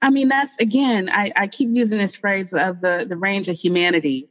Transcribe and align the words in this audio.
I 0.00 0.10
mean, 0.10 0.28
that's 0.28 0.56
again, 0.58 1.10
I, 1.10 1.32
I 1.34 1.48
keep 1.48 1.70
using 1.72 1.98
this 1.98 2.14
phrase 2.14 2.54
of 2.54 2.82
the, 2.82 3.04
the 3.08 3.16
range 3.16 3.48
of 3.48 3.56
humanity 3.56 4.28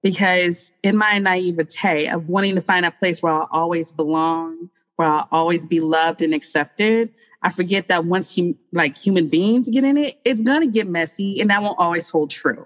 because 0.00 0.70
in 0.84 0.96
my 0.96 1.18
naivete 1.18 2.06
of 2.06 2.28
wanting 2.28 2.54
to 2.54 2.60
find 2.60 2.86
a 2.86 2.92
place 2.92 3.20
where 3.20 3.32
I'll 3.32 3.48
always 3.50 3.90
belong, 3.90 4.70
where 4.94 5.08
I'll 5.08 5.26
always 5.32 5.66
be 5.66 5.80
loved 5.80 6.22
and 6.22 6.32
accepted, 6.32 7.12
I 7.42 7.50
forget 7.50 7.88
that 7.88 8.04
once 8.04 8.36
hum, 8.36 8.54
like 8.72 8.96
human 8.96 9.28
beings 9.28 9.68
get 9.68 9.82
in 9.82 9.96
it, 9.96 10.20
it's 10.24 10.40
gonna 10.40 10.68
get 10.68 10.86
messy, 10.88 11.40
and 11.40 11.50
that 11.50 11.62
won't 11.62 11.80
always 11.80 12.08
hold 12.08 12.30
true. 12.30 12.64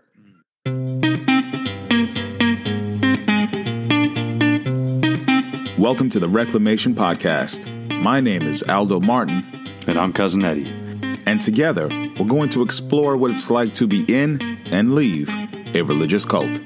Welcome 5.78 6.10
to 6.10 6.20
the 6.20 6.28
Reclamation 6.28 6.94
Podcast. 6.94 7.66
My 8.02 8.20
name 8.20 8.42
is 8.42 8.62
Aldo 8.64 9.00
Martin. 9.00 9.42
And 9.86 9.98
I'm 9.98 10.12
Cousin 10.12 10.44
Eddie. 10.44 10.81
And 11.26 11.40
together, 11.40 11.88
we're 12.18 12.26
going 12.26 12.50
to 12.50 12.62
explore 12.62 13.16
what 13.16 13.30
it's 13.30 13.50
like 13.50 13.74
to 13.74 13.86
be 13.86 14.04
in 14.12 14.40
and 14.66 14.94
leave 14.94 15.28
a 15.74 15.82
religious 15.82 16.24
cult. 16.24 16.56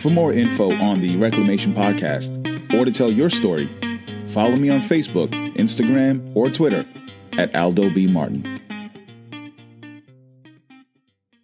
For 0.00 0.10
more 0.10 0.32
info 0.32 0.72
on 0.72 1.00
the 1.00 1.16
Reclamation 1.16 1.74
Podcast 1.74 2.40
or 2.74 2.84
to 2.84 2.90
tell 2.90 3.10
your 3.10 3.30
story, 3.30 3.68
follow 4.28 4.56
me 4.56 4.70
on 4.70 4.80
Facebook, 4.80 5.30
Instagram, 5.56 6.34
or 6.34 6.50
Twitter 6.50 6.86
at 7.32 7.54
Aldo 7.54 7.90
B. 7.90 8.06
Martin. 8.06 8.60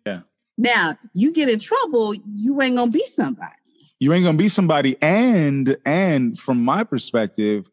Yeah. 0.06 0.20
Now, 0.58 0.98
you 1.12 1.32
get 1.32 1.48
in 1.48 1.58
trouble, 1.58 2.14
you 2.14 2.60
ain't 2.60 2.76
gonna 2.76 2.90
be 2.90 3.06
somebody. 3.06 3.54
You 3.98 4.12
ain't 4.12 4.24
gonna 4.24 4.38
be 4.38 4.48
somebody. 4.48 4.96
And 5.02 5.76
and 5.84 6.38
from 6.38 6.64
my 6.64 6.84
perspective, 6.84 7.70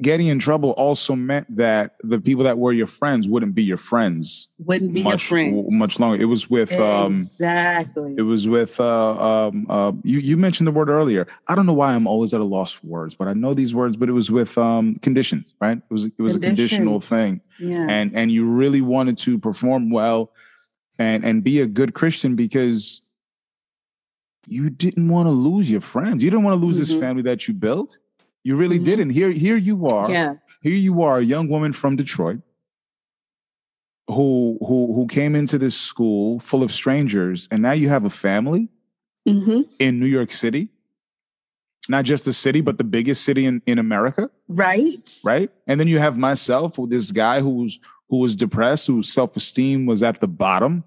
getting 0.00 0.26
in 0.26 0.38
trouble 0.38 0.70
also 0.70 1.14
meant 1.14 1.54
that 1.56 1.96
the 2.02 2.20
people 2.20 2.44
that 2.44 2.58
were 2.58 2.72
your 2.72 2.86
friends 2.86 3.28
wouldn't 3.28 3.54
be 3.54 3.62
your 3.62 3.76
friends. 3.76 4.48
Wouldn't 4.58 4.92
be 4.92 5.02
much, 5.02 5.30
your 5.30 5.50
friends 5.50 5.72
much 5.74 6.00
longer. 6.00 6.20
It 6.20 6.26
was 6.26 6.50
with 6.50 6.72
um 6.72 7.20
exactly. 7.20 8.14
It 8.16 8.22
was 8.22 8.48
with 8.48 8.80
uh, 8.80 9.46
um 9.46 9.66
uh, 9.68 9.92
you. 10.02 10.18
You 10.18 10.36
mentioned 10.36 10.66
the 10.66 10.72
word 10.72 10.88
earlier. 10.88 11.26
I 11.46 11.54
don't 11.54 11.66
know 11.66 11.72
why 11.72 11.94
I'm 11.94 12.06
always 12.06 12.34
at 12.34 12.40
a 12.40 12.44
loss 12.44 12.72
for 12.72 12.86
words, 12.86 13.14
but 13.14 13.28
I 13.28 13.32
know 13.32 13.54
these 13.54 13.74
words. 13.74 13.96
But 13.96 14.08
it 14.08 14.12
was 14.12 14.30
with 14.30 14.58
um 14.58 14.96
conditions, 14.96 15.54
right? 15.60 15.78
It 15.78 15.92
was 15.92 16.06
it 16.06 16.20
was 16.20 16.36
a 16.36 16.40
conditional 16.40 17.00
thing. 17.00 17.40
Yeah. 17.60 17.86
And 17.88 18.14
and 18.14 18.30
you 18.32 18.44
really 18.44 18.80
wanted 18.80 19.18
to 19.18 19.38
perform 19.38 19.90
well, 19.90 20.32
and 20.98 21.24
and 21.24 21.44
be 21.44 21.60
a 21.60 21.66
good 21.66 21.94
Christian 21.94 22.34
because 22.34 23.02
you 24.48 24.70
didn't 24.70 25.08
want 25.08 25.26
to 25.26 25.32
lose 25.32 25.70
your 25.70 25.80
friends. 25.80 26.22
You 26.22 26.30
didn't 26.30 26.44
want 26.44 26.60
to 26.60 26.64
lose 26.64 26.76
mm-hmm. 26.76 26.92
this 26.92 27.00
family 27.00 27.22
that 27.22 27.46
you 27.46 27.54
built. 27.54 27.98
You 28.46 28.54
really 28.54 28.76
mm-hmm. 28.76 28.84
didn't. 28.84 29.10
Here, 29.10 29.32
here 29.32 29.56
you 29.56 29.88
are. 29.88 30.08
Yeah. 30.08 30.34
Here 30.62 30.72
you 30.72 31.02
are, 31.02 31.18
a 31.18 31.24
young 31.24 31.48
woman 31.48 31.72
from 31.72 31.96
Detroit 31.96 32.42
who 34.06 34.56
who 34.60 34.94
who 34.94 35.08
came 35.08 35.34
into 35.34 35.58
this 35.58 35.76
school 35.76 36.38
full 36.38 36.62
of 36.62 36.70
strangers, 36.70 37.48
and 37.50 37.60
now 37.60 37.72
you 37.72 37.88
have 37.88 38.04
a 38.04 38.10
family 38.10 38.68
mm-hmm. 39.28 39.62
in 39.80 39.98
New 39.98 40.06
York 40.06 40.30
City. 40.30 40.68
Not 41.88 42.04
just 42.04 42.24
the 42.24 42.32
city, 42.32 42.60
but 42.60 42.78
the 42.78 42.84
biggest 42.84 43.24
city 43.24 43.46
in, 43.46 43.62
in 43.66 43.80
America. 43.80 44.30
Right. 44.46 45.10
Right. 45.24 45.50
And 45.66 45.80
then 45.80 45.88
you 45.88 45.98
have 45.98 46.16
myself 46.16 46.78
with 46.78 46.90
this 46.90 47.10
guy 47.10 47.40
who's 47.40 47.80
who 48.10 48.18
was 48.18 48.36
depressed, 48.36 48.86
whose 48.86 49.12
self-esteem 49.12 49.86
was 49.86 50.04
at 50.04 50.20
the 50.20 50.28
bottom. 50.28 50.84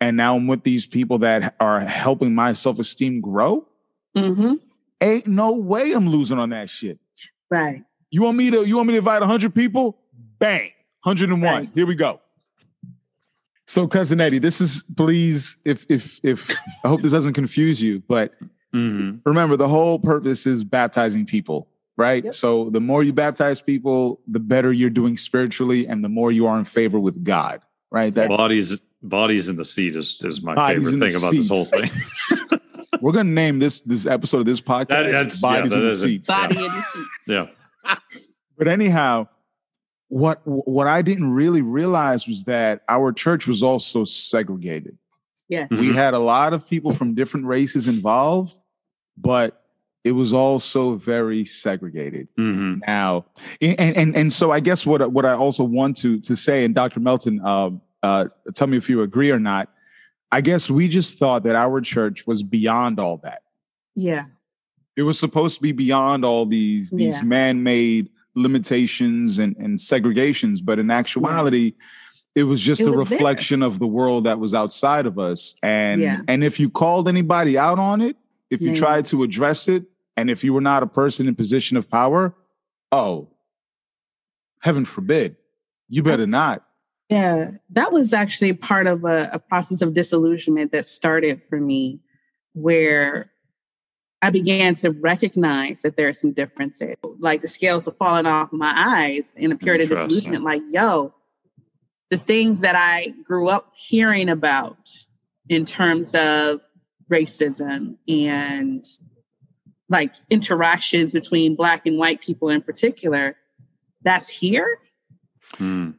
And 0.00 0.16
now 0.16 0.34
I'm 0.34 0.48
with 0.48 0.64
these 0.64 0.86
people 0.88 1.18
that 1.18 1.54
are 1.60 1.78
helping 1.78 2.34
my 2.34 2.52
self-esteem 2.52 3.20
grow. 3.20 3.68
Mm-hmm. 4.16 4.54
Ain't 5.02 5.26
no 5.26 5.52
way 5.52 5.92
I'm 5.92 6.08
losing 6.08 6.38
on 6.38 6.50
that 6.50 6.70
shit. 6.70 6.98
Right. 7.50 7.82
You 8.10 8.22
want 8.22 8.36
me 8.36 8.50
to 8.50 8.64
you 8.64 8.76
want 8.76 8.86
me 8.86 8.92
to 8.92 8.98
invite 8.98 9.20
100 9.20 9.54
people? 9.54 9.98
Bang. 10.38 10.70
101. 11.02 11.42
Right. 11.42 11.68
Here 11.74 11.86
we 11.86 11.96
go. 11.96 12.20
So 13.66 13.88
cousin 13.88 14.20
Eddie, 14.20 14.38
this 14.38 14.60
is 14.60 14.84
please 14.96 15.56
if 15.64 15.86
if 15.88 16.20
if 16.22 16.50
I 16.84 16.88
hope 16.88 17.02
this 17.02 17.12
doesn't 17.12 17.32
confuse 17.32 17.82
you, 17.82 18.00
but 18.06 18.32
mm-hmm. 18.74 19.18
remember 19.24 19.56
the 19.56 19.68
whole 19.68 19.98
purpose 19.98 20.46
is 20.46 20.62
baptizing 20.62 21.26
people, 21.26 21.68
right? 21.96 22.22
Yep. 22.24 22.34
So 22.34 22.70
the 22.70 22.80
more 22.80 23.02
you 23.02 23.12
baptize 23.12 23.60
people, 23.60 24.20
the 24.28 24.40
better 24.40 24.72
you're 24.72 24.90
doing 24.90 25.16
spiritually 25.16 25.86
and 25.86 26.04
the 26.04 26.08
more 26.08 26.30
you 26.30 26.46
are 26.46 26.58
in 26.58 26.64
favor 26.64 27.00
with 27.00 27.24
God, 27.24 27.62
right? 27.90 28.14
That's 28.14 28.36
bodies 28.36 28.78
bodies 29.02 29.48
in 29.48 29.56
the 29.56 29.64
seat 29.64 29.96
is 29.96 30.20
is 30.22 30.42
my 30.42 30.54
favorite 30.68 30.98
thing 30.98 31.16
about 31.16 31.30
seats. 31.32 31.48
this 31.48 31.48
whole 31.48 31.64
thing. 31.64 31.90
We're 33.02 33.10
gonna 33.10 33.30
name 33.30 33.58
this 33.58 33.82
this 33.82 34.06
episode 34.06 34.38
of 34.38 34.46
this 34.46 34.60
podcast 34.60 34.88
that, 34.88 35.10
that's, 35.10 35.40
"Bodies 35.40 35.72
yeah, 35.72 35.78
in 35.78 35.88
the 35.88 35.96
Seats." 35.96 36.28
Body 36.28 36.56
in 36.56 36.62
the 36.62 36.84
seats. 36.92 37.08
Yeah. 37.26 37.46
but 38.56 38.68
anyhow, 38.68 39.26
what 40.06 40.40
what 40.44 40.86
I 40.86 41.02
didn't 41.02 41.32
really 41.32 41.62
realize 41.62 42.28
was 42.28 42.44
that 42.44 42.82
our 42.88 43.12
church 43.12 43.48
was 43.48 43.60
also 43.60 44.04
segregated. 44.04 44.98
Yeah. 45.48 45.66
We 45.68 45.78
mm-hmm. 45.78 45.94
had 45.94 46.14
a 46.14 46.20
lot 46.20 46.52
of 46.52 46.68
people 46.70 46.92
from 46.92 47.16
different 47.16 47.46
races 47.46 47.88
involved, 47.88 48.60
but 49.16 49.60
it 50.04 50.12
was 50.12 50.32
also 50.32 50.94
very 50.94 51.44
segregated. 51.44 52.28
Mm-hmm. 52.38 52.82
Now, 52.86 53.26
and, 53.60 53.80
and 53.80 54.16
and 54.16 54.32
so 54.32 54.52
I 54.52 54.60
guess 54.60 54.86
what 54.86 55.10
what 55.10 55.26
I 55.26 55.34
also 55.34 55.64
want 55.64 55.96
to 55.98 56.20
to 56.20 56.36
say, 56.36 56.64
and 56.64 56.72
Dr. 56.72 57.00
Melton, 57.00 57.40
uh, 57.44 57.70
uh, 58.04 58.26
tell 58.54 58.68
me 58.68 58.76
if 58.76 58.88
you 58.88 59.02
agree 59.02 59.32
or 59.32 59.40
not 59.40 59.68
I 60.32 60.40
guess 60.40 60.70
we 60.70 60.88
just 60.88 61.18
thought 61.18 61.44
that 61.44 61.54
our 61.54 61.82
church 61.82 62.26
was 62.26 62.42
beyond 62.42 62.98
all 62.98 63.18
that. 63.18 63.42
Yeah. 63.94 64.24
It 64.96 65.02
was 65.02 65.18
supposed 65.18 65.56
to 65.56 65.62
be 65.62 65.72
beyond 65.72 66.24
all 66.24 66.46
these 66.46 66.90
these 66.90 67.18
yeah. 67.18 67.22
man-made 67.22 68.10
limitations 68.34 69.38
and, 69.38 69.54
and 69.58 69.78
segregations, 69.78 70.64
but 70.64 70.78
in 70.78 70.90
actuality, 70.90 71.74
yeah. 72.34 72.40
it 72.40 72.42
was 72.44 72.60
just 72.60 72.80
it 72.80 72.88
a 72.88 72.92
was 72.92 73.10
reflection 73.10 73.60
there. 73.60 73.68
of 73.68 73.78
the 73.78 73.86
world 73.86 74.24
that 74.24 74.38
was 74.38 74.54
outside 74.54 75.04
of 75.04 75.18
us. 75.18 75.54
And 75.62 76.00
yeah. 76.00 76.22
and 76.26 76.42
if 76.42 76.58
you 76.58 76.70
called 76.70 77.08
anybody 77.08 77.58
out 77.58 77.78
on 77.78 78.00
it, 78.00 78.16
if 78.50 78.62
you 78.62 78.74
tried 78.74 79.06
to 79.06 79.22
address 79.22 79.68
it, 79.68 79.84
and 80.16 80.30
if 80.30 80.44
you 80.44 80.52
were 80.52 80.60
not 80.60 80.82
a 80.82 80.86
person 80.86 81.28
in 81.28 81.34
position 81.34 81.76
of 81.76 81.90
power, 81.90 82.34
oh, 82.90 83.28
heaven 84.60 84.84
forbid, 84.84 85.36
you 85.88 86.02
better 86.02 86.26
not. 86.26 86.64
Yeah, 87.12 87.50
that 87.68 87.92
was 87.92 88.14
actually 88.14 88.54
part 88.54 88.86
of 88.86 89.04
a, 89.04 89.28
a 89.34 89.38
process 89.38 89.82
of 89.82 89.92
disillusionment 89.92 90.72
that 90.72 90.86
started 90.86 91.42
for 91.42 91.60
me, 91.60 92.00
where 92.54 93.30
I 94.22 94.30
began 94.30 94.74
to 94.76 94.92
recognize 94.92 95.82
that 95.82 95.98
there 95.98 96.08
are 96.08 96.14
some 96.14 96.32
differences. 96.32 96.96
Like 97.18 97.42
the 97.42 97.48
scales 97.48 97.86
are 97.86 97.92
falling 97.92 98.24
off 98.24 98.50
my 98.50 98.72
eyes 98.74 99.28
in 99.36 99.52
a 99.52 99.56
period 99.56 99.82
of 99.82 99.90
disillusionment. 99.90 100.42
Like, 100.42 100.62
yo, 100.68 101.12
the 102.08 102.16
things 102.16 102.60
that 102.60 102.76
I 102.76 103.08
grew 103.24 103.50
up 103.50 103.72
hearing 103.74 104.30
about 104.30 104.90
in 105.50 105.66
terms 105.66 106.14
of 106.14 106.62
racism 107.10 107.96
and 108.08 108.86
like 109.90 110.14
interactions 110.30 111.12
between 111.12 111.56
black 111.56 111.86
and 111.86 111.98
white 111.98 112.22
people 112.22 112.48
in 112.48 112.62
particular, 112.62 113.36
that's 114.02 114.30
here. 114.30 114.78
Hmm. 115.58 115.90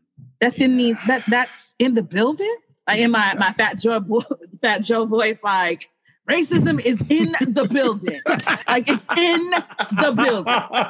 That's 0.43 0.59
in 0.59 0.75
the 0.75 0.93
that 1.07 1.23
that's 1.29 1.73
in 1.79 1.93
the 1.93 2.03
building. 2.03 2.53
Like 2.85 2.99
in 2.99 3.11
my 3.11 3.33
my 3.35 3.53
fat 3.53 3.79
Joe 3.79 4.03
fat 4.61 4.79
Joe 4.79 5.05
voice, 5.05 5.39
like 5.41 5.89
racism 6.29 6.83
is 6.85 7.01
in 7.09 7.31
the 7.39 7.65
building. 7.65 8.19
like 8.67 8.89
it's 8.89 9.05
in 9.17 9.51
the 10.01 10.11
building. 10.11 10.83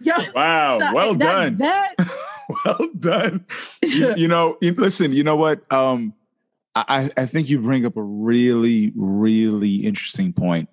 Yo, 0.00 0.14
wow, 0.34 0.80
so 0.80 0.92
well 0.92 1.14
that, 1.14 1.24
done. 1.24 1.54
That, 1.58 1.94
well 2.64 2.88
done. 2.98 3.46
You, 3.84 4.16
you 4.16 4.26
know, 4.26 4.58
listen, 4.60 5.12
you 5.12 5.22
know 5.22 5.36
what? 5.36 5.60
Um, 5.72 6.12
I, 6.74 7.08
I 7.16 7.26
think 7.26 7.48
you 7.48 7.60
bring 7.60 7.86
up 7.86 7.96
a 7.96 8.02
really, 8.02 8.92
really 8.96 9.76
interesting 9.76 10.32
point 10.32 10.68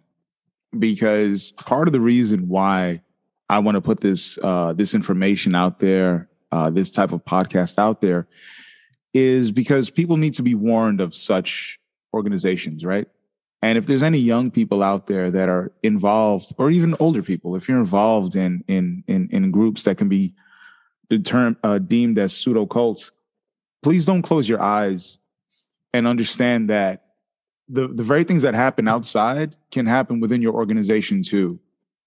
because 0.80 1.52
part 1.52 1.88
of 1.88 1.92
the 1.92 2.02
reason 2.02 2.48
why 2.48 3.02
I 3.50 3.59
want 3.59 3.75
to 3.75 3.81
put 3.81 4.00
this 4.00 4.40
uh, 4.42 4.74
this 4.74 4.96
information 4.96 5.53
out 5.53 5.78
there 5.78 6.29
uh, 6.52 6.70
this 6.70 6.92
type 6.92 7.12
of 7.12 7.24
podcast 7.26 7.78
out 7.78 8.01
there 8.01 8.28
is 9.13 9.51
because 9.51 9.90
people 9.90 10.18
need 10.18 10.34
to 10.36 10.44
be 10.44 10.56
warned 10.56 11.01
of 11.01 11.16
such 11.16 11.80
organizations, 12.13 12.86
right? 12.86 13.07
And 13.62 13.78
if 13.78 13.86
there's 13.86 14.04
any 14.04 14.19
young 14.19 14.51
people 14.51 14.81
out 14.81 15.07
there 15.07 15.30
that 15.31 15.50
are 15.50 15.72
involved, 15.84 16.54
or 16.57 16.72
even 16.72 16.96
older 17.00 17.22
people, 17.22 17.56
if 17.56 17.68
you're 17.68 17.80
involved 17.80 18.36
in 18.36 18.63
in 18.68 19.04
in, 19.07 19.30
in 19.31 19.51
groups 19.51 19.84
that 19.84 19.98
can 19.98 20.07
be 20.07 20.34
determined 21.10 21.57
uh, 21.63 21.80
deemed 21.80 22.18
as 22.18 22.36
pseudo 22.36 22.66
cults, 22.66 23.12
please 23.84 24.06
don't 24.06 24.22
close 24.22 24.48
your 24.48 24.62
eyes 24.62 25.18
and 25.94 26.07
understand 26.07 26.69
that 26.69 27.04
the 27.68 27.88
the 27.88 28.04
very 28.04 28.24
things 28.24 28.44
that 28.44 28.54
happen 28.54 28.88
outside 28.88 29.57
can 29.72 29.86
happen 29.86 30.22
within 30.22 30.42
your 30.42 30.54
organization 30.54 31.22
too, 31.22 31.60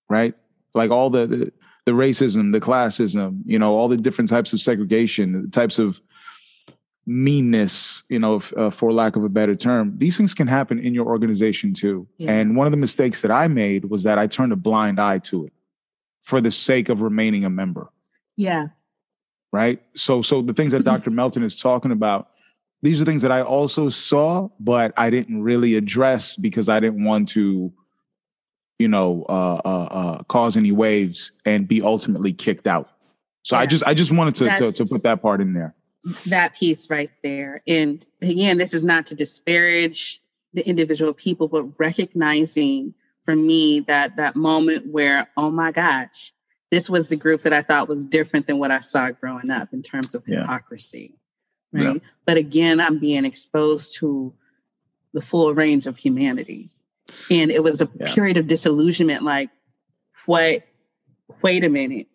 right? 0.08 0.34
Like 0.74 0.90
all 0.90 1.10
the, 1.10 1.26
the 1.26 1.52
the 1.84 1.92
racism, 1.92 2.52
the 2.52 2.60
classism, 2.60 3.42
you 3.44 3.58
know, 3.58 3.76
all 3.76 3.88
the 3.88 3.96
different 3.96 4.30
types 4.30 4.52
of 4.52 4.60
segregation, 4.60 5.42
the 5.42 5.48
types 5.48 5.78
of 5.78 6.00
meanness, 7.06 8.04
you 8.08 8.18
know, 8.18 8.36
if, 8.36 8.56
uh, 8.56 8.70
for 8.70 8.92
lack 8.92 9.16
of 9.16 9.24
a 9.24 9.28
better 9.28 9.56
term, 9.56 9.94
these 9.98 10.16
things 10.16 10.34
can 10.34 10.46
happen 10.46 10.78
in 10.78 10.94
your 10.94 11.06
organization 11.06 11.74
too. 11.74 12.06
Yeah. 12.18 12.32
And 12.32 12.56
one 12.56 12.66
of 12.66 12.70
the 12.70 12.76
mistakes 12.76 13.22
that 13.22 13.30
I 13.32 13.48
made 13.48 13.86
was 13.86 14.04
that 14.04 14.18
I 14.18 14.28
turned 14.28 14.52
a 14.52 14.56
blind 14.56 15.00
eye 15.00 15.18
to 15.18 15.46
it 15.46 15.52
for 16.20 16.40
the 16.40 16.52
sake 16.52 16.88
of 16.88 17.02
remaining 17.02 17.44
a 17.44 17.50
member. 17.50 17.90
Yeah. 18.36 18.68
right? 19.52 19.82
So 19.94 20.22
so 20.22 20.42
the 20.42 20.54
things 20.54 20.72
that 20.72 20.84
Dr. 20.84 21.10
Melton 21.10 21.42
is 21.42 21.56
talking 21.56 21.92
about, 21.92 22.28
these 22.82 23.00
are 23.00 23.04
things 23.04 23.22
that 23.22 23.32
I 23.32 23.42
also 23.42 23.88
saw, 23.88 24.48
but 24.58 24.92
I 24.96 25.10
didn't 25.10 25.42
really 25.42 25.76
address 25.76 26.36
because 26.36 26.68
I 26.68 26.80
didn't 26.80 27.04
want 27.04 27.28
to, 27.30 27.72
you 28.82 28.88
know, 28.88 29.24
uh, 29.28 29.60
uh, 29.64 29.88
uh, 29.90 30.22
cause 30.24 30.56
any 30.56 30.72
waves 30.72 31.32
and 31.46 31.66
be 31.66 31.80
ultimately 31.80 32.32
kicked 32.32 32.66
out. 32.66 32.90
So 33.44 33.56
yeah. 33.56 33.62
I 33.62 33.66
just 33.66 33.84
I 33.84 33.94
just 33.94 34.12
wanted 34.12 34.34
to, 34.36 34.56
to 34.56 34.72
to 34.72 34.86
put 34.86 35.02
that 35.04 35.22
part 35.22 35.40
in 35.40 35.54
there. 35.54 35.74
That 36.26 36.56
piece 36.56 36.90
right 36.90 37.10
there, 37.22 37.62
and 37.66 38.04
again, 38.20 38.58
this 38.58 38.74
is 38.74 38.82
not 38.82 39.06
to 39.06 39.14
disparage 39.14 40.20
the 40.52 40.66
individual 40.68 41.14
people, 41.14 41.48
but 41.48 41.64
recognizing 41.78 42.94
for 43.24 43.36
me 43.36 43.80
that 43.80 44.16
that 44.16 44.34
moment 44.36 44.88
where 44.88 45.28
oh 45.36 45.50
my 45.50 45.70
gosh 45.70 46.32
this 46.72 46.88
was 46.88 47.10
the 47.10 47.16
group 47.16 47.42
that 47.42 47.52
I 47.52 47.60
thought 47.60 47.86
was 47.86 48.02
different 48.02 48.46
than 48.46 48.58
what 48.58 48.70
I 48.70 48.80
saw 48.80 49.10
growing 49.10 49.50
up 49.50 49.74
in 49.74 49.82
terms 49.82 50.14
of 50.14 50.22
yeah. 50.26 50.40
hypocrisy. 50.40 51.14
Right. 51.70 51.84
Yeah. 51.84 51.94
But 52.24 52.38
again, 52.38 52.80
I'm 52.80 52.98
being 52.98 53.26
exposed 53.26 53.98
to 53.98 54.32
the 55.12 55.20
full 55.20 55.52
range 55.54 55.86
of 55.86 55.98
humanity. 55.98 56.70
And 57.30 57.50
it 57.50 57.62
was 57.62 57.80
a 57.80 57.88
yeah. 57.98 58.12
period 58.12 58.36
of 58.36 58.46
disillusionment 58.46 59.22
like, 59.22 59.50
what, 60.26 60.62
wait 61.42 61.64
a 61.64 61.68
minute, 61.68 62.08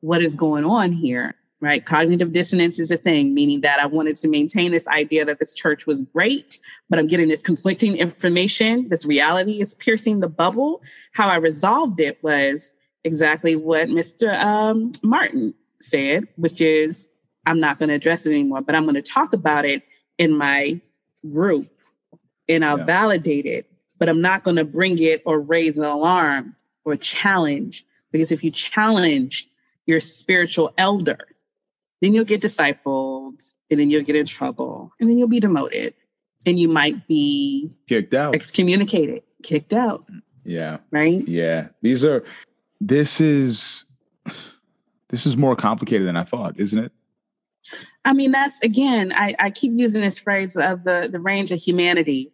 what 0.00 0.22
is 0.22 0.36
going 0.36 0.64
on 0.64 0.92
here? 0.92 1.34
Right. 1.60 1.84
Cognitive 1.84 2.32
dissonance 2.32 2.78
is 2.78 2.92
a 2.92 2.96
thing, 2.96 3.34
meaning 3.34 3.62
that 3.62 3.80
I 3.80 3.86
wanted 3.86 4.14
to 4.18 4.28
maintain 4.28 4.70
this 4.70 4.86
idea 4.86 5.24
that 5.24 5.40
this 5.40 5.52
church 5.52 5.88
was 5.88 6.02
great, 6.02 6.60
but 6.88 7.00
I'm 7.00 7.08
getting 7.08 7.26
this 7.26 7.42
conflicting 7.42 7.96
information. 7.96 8.88
This 8.90 9.04
reality 9.04 9.60
is 9.60 9.74
piercing 9.74 10.20
the 10.20 10.28
bubble. 10.28 10.82
How 11.14 11.28
I 11.28 11.34
resolved 11.34 11.98
it 11.98 12.22
was 12.22 12.70
exactly 13.02 13.56
what 13.56 13.88
Mr. 13.88 14.32
Um, 14.38 14.92
Martin 15.02 15.52
said, 15.80 16.28
which 16.36 16.60
is 16.60 17.08
I'm 17.44 17.58
not 17.58 17.78
going 17.78 17.88
to 17.88 17.94
address 17.94 18.24
it 18.24 18.30
anymore, 18.30 18.60
but 18.60 18.76
I'm 18.76 18.84
going 18.84 18.94
to 18.94 19.02
talk 19.02 19.32
about 19.32 19.64
it 19.64 19.82
in 20.16 20.36
my 20.36 20.80
group 21.28 21.68
and 22.48 22.64
I'll 22.64 22.78
yeah. 22.78 22.84
validate 22.84 23.46
it, 23.46 23.67
but 23.98 24.08
I'm 24.08 24.20
not 24.20 24.44
going 24.44 24.56
to 24.56 24.64
bring 24.64 24.98
it 25.02 25.22
or 25.24 25.40
raise 25.40 25.78
an 25.78 25.84
alarm 25.84 26.54
or 26.84 26.96
challenge 26.96 27.84
because 28.12 28.32
if 28.32 28.42
you 28.42 28.50
challenge 28.50 29.48
your 29.86 30.00
spiritual 30.00 30.72
elder, 30.78 31.18
then 32.00 32.14
you'll 32.14 32.24
get 32.24 32.40
discipled 32.40 33.52
and 33.70 33.80
then 33.80 33.90
you'll 33.90 34.02
get 34.02 34.16
in 34.16 34.26
trouble 34.26 34.92
and 35.00 35.10
then 35.10 35.18
you'll 35.18 35.28
be 35.28 35.40
demoted 35.40 35.94
and 36.46 36.58
you 36.58 36.68
might 36.68 37.06
be 37.08 37.70
kicked 37.88 38.14
out, 38.14 38.34
excommunicated, 38.34 39.22
kicked 39.42 39.72
out. 39.72 40.06
Yeah. 40.44 40.78
Right? 40.90 41.26
Yeah. 41.26 41.68
These 41.82 42.04
are 42.04 42.24
this 42.80 43.20
is 43.20 43.84
this 45.08 45.26
is 45.26 45.36
more 45.36 45.56
complicated 45.56 46.06
than 46.06 46.16
I 46.16 46.24
thought, 46.24 46.58
isn't 46.58 46.78
it? 46.78 46.92
I 48.04 48.12
mean, 48.12 48.30
that's 48.30 48.60
again, 48.60 49.12
I, 49.14 49.34
I 49.38 49.50
keep 49.50 49.72
using 49.74 50.00
this 50.00 50.18
phrase 50.18 50.56
of 50.56 50.84
the, 50.84 51.08
the 51.10 51.20
range 51.20 51.52
of 51.52 51.60
humanity 51.60 52.32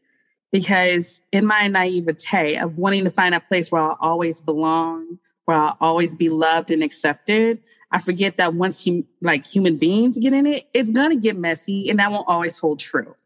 because 0.54 1.20
in 1.32 1.44
my 1.44 1.66
naivete 1.66 2.54
of 2.58 2.78
wanting 2.78 3.02
to 3.02 3.10
find 3.10 3.34
a 3.34 3.40
place 3.40 3.72
where 3.72 3.82
I'll 3.82 3.98
always 4.00 4.40
belong, 4.40 5.18
where 5.46 5.56
I'll 5.56 5.76
always 5.80 6.14
be 6.14 6.28
loved 6.28 6.70
and 6.70 6.80
accepted, 6.80 7.60
I 7.90 7.98
forget 7.98 8.36
that 8.36 8.54
once 8.54 8.84
hum, 8.84 9.04
like 9.20 9.44
human 9.44 9.78
beings 9.78 10.16
get 10.16 10.32
in 10.32 10.46
it, 10.46 10.68
it's 10.72 10.92
gonna 10.92 11.16
get 11.16 11.36
messy 11.36 11.90
and 11.90 11.98
that 11.98 12.12
won't 12.12 12.28
always 12.28 12.56
hold 12.56 12.78
true. 12.78 13.16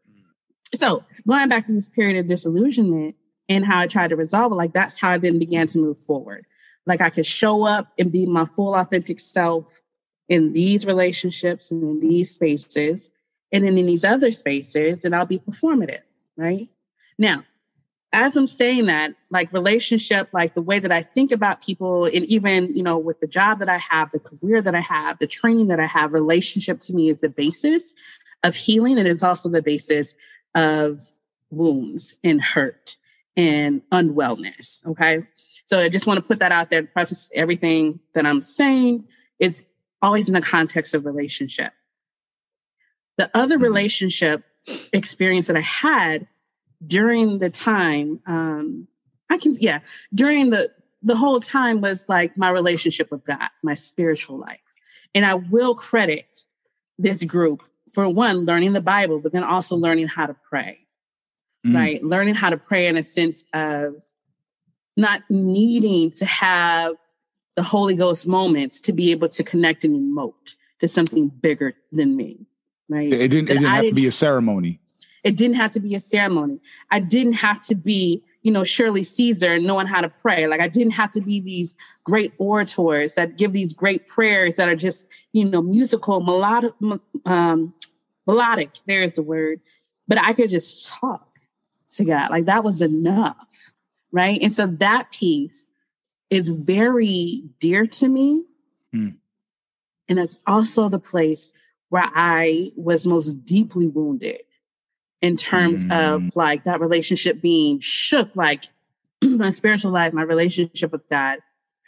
So 0.73 1.03
going 1.27 1.49
back 1.49 1.67
to 1.67 1.71
this 1.71 1.87
period 1.87 2.17
of 2.17 2.25
disillusionment 2.25 3.15
and 3.47 3.63
how 3.63 3.79
I 3.79 3.85
tried 3.85 4.09
to 4.09 4.15
resolve 4.15 4.51
it, 4.51 4.55
like 4.55 4.73
that's 4.73 4.99
how 4.99 5.11
I 5.11 5.19
then 5.19 5.37
began 5.37 5.67
to 5.67 5.77
move 5.77 5.99
forward. 5.99 6.47
Like 6.87 6.99
I 6.99 7.11
could 7.11 7.27
show 7.27 7.63
up 7.63 7.93
and 7.99 8.11
be 8.11 8.25
my 8.25 8.45
full 8.45 8.73
authentic 8.73 9.19
self 9.19 9.83
in 10.29 10.53
these 10.53 10.83
relationships 10.83 11.69
and 11.69 11.83
in 11.83 11.99
these 11.99 12.31
spaces. 12.31 13.11
And 13.51 13.63
then 13.63 13.77
in 13.77 13.85
these 13.85 14.03
other 14.03 14.31
spaces, 14.31 15.05
and 15.05 15.15
I'll 15.15 15.27
be 15.27 15.37
performative, 15.37 16.01
right? 16.35 16.69
Now, 17.19 17.43
as 18.11 18.35
I'm 18.35 18.47
saying 18.47 18.87
that, 18.87 19.13
like 19.29 19.53
relationship, 19.53 20.29
like 20.33 20.55
the 20.55 20.63
way 20.63 20.79
that 20.79 20.91
I 20.91 21.03
think 21.03 21.31
about 21.31 21.61
people, 21.61 22.05
and 22.05 22.25
even, 22.25 22.75
you 22.75 22.81
know, 22.81 22.97
with 22.97 23.19
the 23.19 23.27
job 23.27 23.59
that 23.59 23.69
I 23.69 23.77
have, 23.77 24.11
the 24.11 24.19
career 24.19 24.63
that 24.63 24.73
I 24.73 24.79
have, 24.79 25.19
the 25.19 25.27
training 25.27 25.67
that 25.67 25.79
I 25.79 25.85
have, 25.85 26.11
relationship 26.11 26.79
to 26.81 26.93
me 26.93 27.09
is 27.09 27.21
the 27.21 27.29
basis 27.29 27.93
of 28.43 28.55
healing. 28.55 28.97
And 28.97 29.07
it's 29.07 29.21
also 29.21 29.47
the 29.49 29.61
basis 29.61 30.15
of 30.55 31.07
wounds 31.51 32.15
and 32.23 32.41
hurt 32.41 32.97
and 33.37 33.83
unwellness. 33.91 34.79
Okay. 34.87 35.23
So 35.67 35.79
I 35.79 35.89
just 35.89 36.07
want 36.07 36.17
to 36.17 36.25
put 36.25 36.39
that 36.39 36.51
out 36.51 36.71
there 36.71 36.81
to 36.81 36.87
preface 36.87 37.29
everything 37.35 37.99
that 38.15 38.25
I'm 38.25 38.41
saying 38.41 39.05
is 39.37 39.65
always 40.01 40.27
in 40.27 40.33
the 40.33 40.41
context 40.41 40.95
of 40.95 41.05
relationship. 41.05 41.73
The 43.17 43.29
other 43.35 43.55
mm-hmm. 43.55 43.65
relationship 43.65 44.45
experience 44.93 45.47
that 45.47 45.57
I 45.57 45.61
had 45.61 46.27
during 46.85 47.39
the 47.39 47.49
time, 47.49 48.19
um, 48.25 48.87
I 49.29 49.37
can, 49.37 49.57
yeah, 49.59 49.79
during 50.13 50.49
the, 50.49 50.71
the 51.01 51.15
whole 51.15 51.39
time 51.39 51.81
was 51.81 52.09
like 52.09 52.37
my 52.37 52.49
relationship 52.49 53.11
with 53.11 53.23
God, 53.25 53.49
my 53.63 53.73
spiritual 53.73 54.37
life. 54.37 54.59
And 55.15 55.25
I 55.25 55.35
will 55.35 55.75
credit 55.75 56.43
this 56.97 57.23
group 57.23 57.63
for 57.93 58.07
one, 58.07 58.45
learning 58.45 58.73
the 58.73 58.81
Bible, 58.81 59.19
but 59.19 59.31
then 59.31 59.43
also 59.43 59.75
learning 59.75 60.07
how 60.07 60.25
to 60.25 60.35
pray, 60.49 60.79
mm. 61.65 61.75
right? 61.75 62.03
Learning 62.03 62.35
how 62.35 62.49
to 62.49 62.57
pray 62.57 62.87
in 62.87 62.97
a 62.97 63.03
sense 63.03 63.45
of 63.53 63.95
not 64.97 65.21
needing 65.29 66.11
to 66.11 66.25
have 66.25 66.95
the 67.55 67.63
Holy 67.63 67.95
Ghost 67.95 68.27
moments 68.27 68.79
to 68.81 68.93
be 68.93 69.11
able 69.11 69.29
to 69.29 69.43
connect 69.43 69.83
and 69.83 69.95
emote 69.95 70.55
to 70.79 70.87
something 70.87 71.29
bigger 71.29 71.73
than 71.91 72.15
me. 72.15 72.45
Right. 72.87 73.11
It 73.11 73.29
didn't, 73.29 73.49
it 73.49 73.53
didn't 73.53 73.63
have 73.65 73.81
didn't, 73.81 73.95
to 73.95 74.01
be 74.01 74.07
a 74.07 74.11
ceremony. 74.11 74.79
It 75.23 75.35
didn't 75.35 75.57
have 75.57 75.71
to 75.71 75.79
be 75.79 75.95
a 75.95 75.99
ceremony. 75.99 76.59
I 76.91 76.99
didn't 76.99 77.33
have 77.33 77.61
to 77.63 77.75
be, 77.75 78.23
you 78.41 78.51
know, 78.51 78.63
Shirley 78.63 79.03
Caesar 79.03 79.59
knowing 79.59 79.87
how 79.87 80.01
to 80.01 80.09
pray. 80.09 80.47
Like 80.47 80.61
I 80.61 80.67
didn't 80.67 80.93
have 80.93 81.11
to 81.11 81.21
be 81.21 81.39
these 81.39 81.75
great 82.03 82.33
orators 82.37 83.13
that 83.15 83.37
give 83.37 83.53
these 83.53 83.73
great 83.73 84.07
prayers 84.07 84.55
that 84.55 84.69
are 84.69 84.75
just, 84.75 85.07
you 85.33 85.45
know, 85.45 85.61
musical, 85.61 86.21
melodic, 86.21 86.73
um, 87.25 87.73
melodic. 88.25 88.71
There's 88.85 89.13
the 89.13 89.23
word. 89.23 89.59
But 90.07 90.23
I 90.23 90.33
could 90.33 90.49
just 90.49 90.87
talk 90.87 91.27
to 91.91 92.05
God. 92.05 92.31
Like 92.31 92.45
that 92.45 92.63
was 92.63 92.81
enough 92.81 93.35
right? 94.11 94.39
And 94.41 94.53
so 94.53 94.67
that 94.67 95.11
piece 95.11 95.67
is 96.29 96.49
very 96.49 97.43
dear 97.59 97.87
to 97.87 98.07
me. 98.07 98.43
Mm. 98.93 99.15
And 100.07 100.19
it's 100.19 100.39
also 100.47 100.89
the 100.89 100.99
place 100.99 101.51
where 101.89 102.09
I 102.13 102.71
was 102.75 103.05
most 103.05 103.45
deeply 103.45 103.87
wounded 103.87 104.41
in 105.21 105.35
terms 105.37 105.85
mm. 105.85 105.91
of 105.91 106.35
like 106.35 106.63
that 106.63 106.79
relationship 106.79 107.41
being 107.41 107.79
shook, 107.79 108.35
like 108.35 108.65
my 109.23 109.49
spiritual 109.49 109.91
life, 109.91 110.13
my 110.13 110.23
relationship 110.23 110.91
with 110.91 111.07
God. 111.09 111.39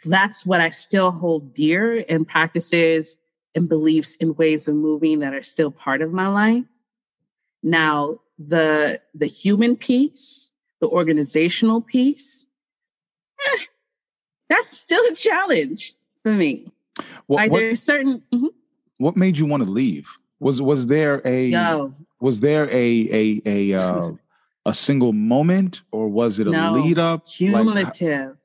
That's 0.04 0.44
what 0.44 0.60
I 0.60 0.70
still 0.70 1.12
hold 1.12 1.54
dear 1.54 2.04
and 2.08 2.26
practices 2.26 3.16
and 3.54 3.68
beliefs 3.68 4.16
and 4.20 4.36
ways 4.36 4.66
of 4.66 4.74
moving 4.74 5.20
that 5.20 5.32
are 5.32 5.44
still 5.44 5.70
part 5.70 6.02
of 6.02 6.12
my 6.12 6.28
life. 6.28 6.64
Now, 7.62 8.18
the 8.38 9.00
the 9.14 9.26
human 9.26 9.76
piece 9.76 10.50
the 10.82 10.88
organizational 10.88 11.80
piece, 11.80 12.48
eh, 13.46 13.58
that's 14.48 14.76
still 14.76 15.02
a 15.10 15.14
challenge 15.14 15.94
for 16.22 16.32
me. 16.32 16.66
What, 17.26 17.36
like 17.36 17.52
what, 17.52 17.58
there's 17.60 17.80
certain. 17.80 18.22
Mm-hmm. 18.34 18.48
What 18.98 19.16
made 19.16 19.38
you 19.38 19.46
want 19.46 19.62
to 19.62 19.70
leave? 19.70 20.10
Was 20.40 20.60
was 20.60 20.88
there 20.88 21.22
a 21.24 21.50
no. 21.50 21.94
Was 22.22 22.40
there 22.40 22.68
a 22.70 23.08
a 23.10 23.42
a 23.44 23.74
uh, 23.78 24.12
a 24.64 24.72
single 24.72 25.12
moment 25.12 25.82
or 25.90 26.08
was 26.08 26.38
it 26.38 26.46
a 26.46 26.50
no, 26.50 26.72
lead 26.72 26.98
up? 26.98 27.26
Cumulative. 27.26 28.28
Like, 28.28 28.36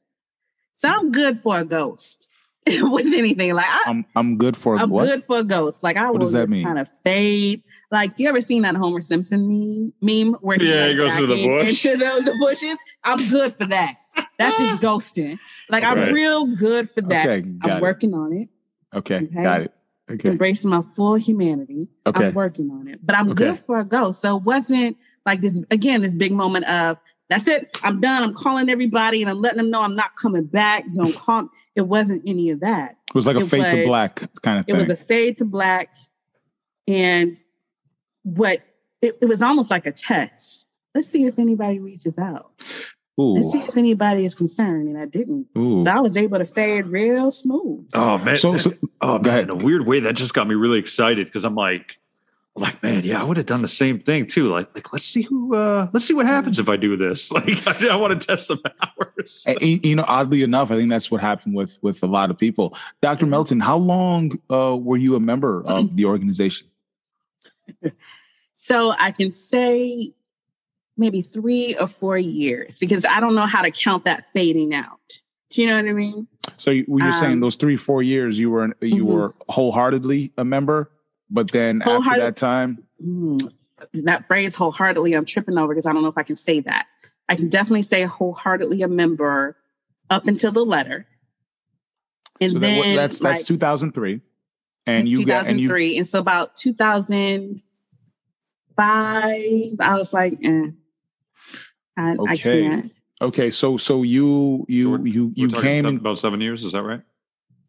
so 0.74 0.90
I'm 0.90 1.12
good 1.12 1.40
for 1.40 1.60
a 1.60 1.64
ghost. 1.64 2.30
with 2.82 3.06
anything. 3.14 3.54
Like 3.54 3.66
I, 3.66 3.90
am 3.90 4.06
I'm 4.16 4.38
good 4.38 4.58
for 4.58 4.78
I'm 4.78 4.90
what? 4.90 5.06
good 5.06 5.24
for 5.24 5.44
ghosts. 5.44 5.84
Like 5.84 5.96
I 5.96 6.10
what 6.12 6.22
will 6.22 6.32
just 6.32 6.64
kind 6.64 6.80
of 6.80 6.90
fade. 7.04 7.64
Like 7.92 8.20
you 8.20 8.28
ever 8.28 8.42
seen 8.42 8.64
that 8.64 8.76
Homer 8.76 9.02
Simpson 9.02 9.48
meme 9.48 9.94
meme 10.02 10.34
where 10.42 10.58
he, 10.58 10.70
yeah, 10.70 10.82
like, 10.82 10.90
he 10.90 10.96
goes 10.96 11.16
to 11.16 11.28
the 11.28 11.48
bush 11.48 11.86
into 11.86 11.98
the, 11.98 12.32
the, 12.32 12.38
bushes? 12.40 12.78
I'm 13.04 13.26
good 13.30 13.54
for 13.54 13.66
that. 13.66 13.96
That's 14.38 14.58
just 14.58 14.82
ghosting. 14.82 15.40
Like 15.70 15.84
I'm 15.84 15.98
right. 15.98 16.14
real 16.14 16.46
good 16.46 16.90
for 16.90 17.02
that. 17.02 17.30
Okay, 17.30 17.48
I'm 17.62 17.78
it. 17.78 17.82
working 17.82 18.14
on 18.14 18.34
it. 18.34 18.50
Okay, 18.94 19.16
okay, 19.16 19.44
got 19.44 19.62
it. 19.62 19.74
Okay. 20.10 20.30
Embracing 20.30 20.70
my 20.70 20.82
full 20.82 21.16
humanity. 21.16 21.88
Okay. 22.06 22.28
I'm 22.28 22.34
working 22.34 22.72
on 22.72 22.88
it. 22.88 23.06
But 23.06 23.18
I'm 23.18 23.32
okay. 23.32 23.46
good 23.46 23.60
for 23.60 23.80
a 23.80 23.86
ghost. 23.86 24.22
So 24.22 24.38
it 24.38 24.44
wasn't 24.44 24.98
like 25.26 25.42
this 25.42 25.60
again, 25.70 26.02
this 26.02 26.16
big 26.16 26.32
moment 26.32 26.66
of 26.70 26.98
that's 27.30 27.48
it. 27.48 27.78
I'm 27.84 28.00
done. 28.00 28.24
I'm 28.24 28.34
calling 28.34 28.70
everybody 28.70 29.22
and 29.22 29.30
I'm 29.30 29.42
letting 29.42 29.58
them 29.58 29.70
know 29.70 29.82
I'm 29.82 29.96
not 29.96 30.16
coming 30.16 30.46
back. 30.46 30.86
Don't 30.94 31.14
call. 31.14 31.50
It 31.76 31.82
wasn't 31.82 32.24
any 32.26 32.50
of 32.52 32.62
that. 32.62 32.96
It 33.10 33.16
was 33.16 33.28
like 33.28 33.36
a 33.36 33.40
it 33.40 33.48
fade 33.48 33.64
was, 33.64 33.72
to 33.74 33.86
black 33.86 34.16
kind 34.42 34.60
of 34.60 34.66
thing. 34.66 34.76
It 34.76 34.78
was 34.78 34.90
a 34.90 34.96
fade 34.96 35.38
to 35.40 35.46
black. 35.46 35.94
And 36.88 37.38
what 38.24 38.62
it, 39.02 39.18
it 39.22 39.26
was 39.26 39.42
almost 39.42 39.70
like 39.70 39.86
a 39.86 39.92
test. 39.92 40.68
Let's 40.96 41.10
see 41.10 41.26
if 41.26 41.38
anybody 41.38 41.80
reaches 41.80 42.18
out. 42.18 42.52
Ooh. 43.20 43.34
Let's 43.34 43.52
see 43.52 43.60
if 43.60 43.76
anybody 43.78 44.26
is 44.26 44.36
concerned, 44.36 44.90
and 44.90 44.98
I 44.98 45.06
didn't. 45.06 45.48
Ooh. 45.58 45.84
So 45.84 45.90
I 45.90 46.00
was 46.00 46.16
able 46.16 46.38
to 46.38 46.46
fade 46.46 46.86
real 46.86 47.32
smooth. 47.32 47.90
Oh 47.94 48.20
man! 48.20 48.38
So, 48.38 48.58
so 48.58 48.74
oh 49.02 49.18
man! 49.20 49.40
In 49.40 49.50
a 49.50 49.56
weird 49.56 49.88
way, 49.88 50.00
that 50.02 50.16
just 50.16 50.34
got 50.34 50.48
me 50.48 50.54
really 50.54 50.78
excited 50.78 51.26
because 51.26 51.44
I'm 51.44 51.56
like, 51.56 51.98
like 52.58 52.82
man, 52.84 53.04
yeah, 53.04 53.20
I 53.20 53.24
would 53.24 53.38
have 53.38 53.46
done 53.46 53.62
the 53.62 53.68
same 53.68 54.00
thing 54.00 54.28
too. 54.28 54.50
Like, 54.50 54.74
like 54.76 54.92
let's 54.94 55.06
see 55.06 55.24
who, 55.24 55.56
uh 55.56 55.88
let's 55.94 56.06
see 56.06 56.14
what 56.14 56.26
happens 56.26 56.60
if 56.60 56.70
I 56.70 56.76
do 56.76 56.98
this. 56.98 57.32
Like, 57.38 57.68
I, 57.68 57.88
I 57.90 57.96
want 57.96 58.20
to 58.20 58.28
test 58.28 58.48
the 58.48 58.58
powers. 58.58 59.44
and, 59.46 59.86
you 59.86 59.96
know, 59.96 60.06
oddly 60.08 60.42
enough, 60.42 60.72
I 60.72 60.76
think 60.76 60.90
that's 60.90 61.12
what 61.12 61.22
happened 61.22 61.56
with 61.56 61.78
with 61.82 62.04
a 62.04 62.08
lot 62.08 62.30
of 62.30 62.38
people. 62.38 62.76
Doctor 63.02 63.26
mm-hmm. 63.26 63.32
Melton, 63.32 63.60
how 63.60 63.78
long 63.78 64.40
uh, 64.50 64.78
were 64.78 64.98
you 64.98 65.16
a 65.16 65.20
member 65.20 65.64
of 65.66 65.96
the 65.96 66.06
organization? 66.06 66.68
so 68.54 68.94
I 68.98 69.12
can 69.12 69.32
say 69.32 70.14
maybe 70.98 71.22
three 71.22 71.76
or 71.76 71.88
four 71.88 72.18
years 72.18 72.80
because 72.80 73.06
I 73.06 73.20
don't 73.20 73.36
know 73.36 73.46
how 73.46 73.62
to 73.62 73.72
count 73.72 74.06
that 74.06 74.26
fading 74.34 74.74
out. 74.74 75.22
Do 75.50 75.62
you 75.62 75.70
know 75.70 75.78
what 75.78 75.88
I 75.88 75.94
mean? 75.94 76.28
So 76.58 76.72
you, 76.72 76.86
you're 76.88 77.08
um, 77.08 77.14
saying 77.14 77.40
those 77.40 77.56
three 77.56 77.78
four 77.78 78.04
years 78.04 78.40
you 78.40 78.50
were 78.52 78.76
you 78.82 79.06
mm-hmm. 79.06 79.06
were 79.06 79.36
wholeheartedly 79.48 80.34
a 80.38 80.44
member, 80.44 80.92
but 81.30 81.52
then 81.52 81.82
after 81.82 82.20
that 82.20 82.36
time, 82.36 82.84
mm, 83.04 83.52
that 83.94 84.26
phrase 84.28 84.56
wholeheartedly 84.56 85.14
I'm 85.14 85.26
tripping 85.26 85.58
over 85.58 85.74
because 85.74 85.86
I 85.86 85.94
don't 85.94 86.02
know 86.02 86.10
if 86.10 86.18
I 86.18 86.24
can 86.24 86.36
say 86.36 86.60
that. 86.62 86.88
I 87.30 87.36
can 87.36 87.50
definitely 87.50 87.84
say 87.84 88.04
wholeheartedly 88.04 88.82
a 88.82 88.88
member 88.88 89.58
up 90.10 90.28
until 90.28 90.52
the 90.52 90.64
letter, 90.64 91.06
and 92.42 92.54
so 92.54 92.60
then 92.60 92.96
that, 92.96 92.96
that's 92.96 93.20
that's 93.20 93.42
like, 93.42 93.48
2003, 93.48 94.22
and 94.86 95.08
you 95.08 95.18
2003, 95.20 95.26
got 95.26 95.48
and, 95.50 95.60
you, 95.62 95.98
and 95.98 96.08
so 96.08 96.20
about 96.20 96.58
2005, 96.58 97.62
I 99.80 99.96
was 99.96 100.14
like, 100.14 100.38
eh. 100.44 100.68
I, 101.98 102.12
okay. 102.12 102.32
I 102.32 102.38
can't. 102.38 102.92
Okay, 103.20 103.50
so 103.50 103.78
so 103.78 104.04
you 104.04 104.66
you 104.70 105.04
you 105.04 105.32
you 105.36 105.50
came 105.50 105.84
seven, 105.84 105.98
about 105.98 106.20
seven 106.20 106.40
years. 106.40 106.64
Is 106.64 106.74
that 106.74 106.84
right? 106.84 107.02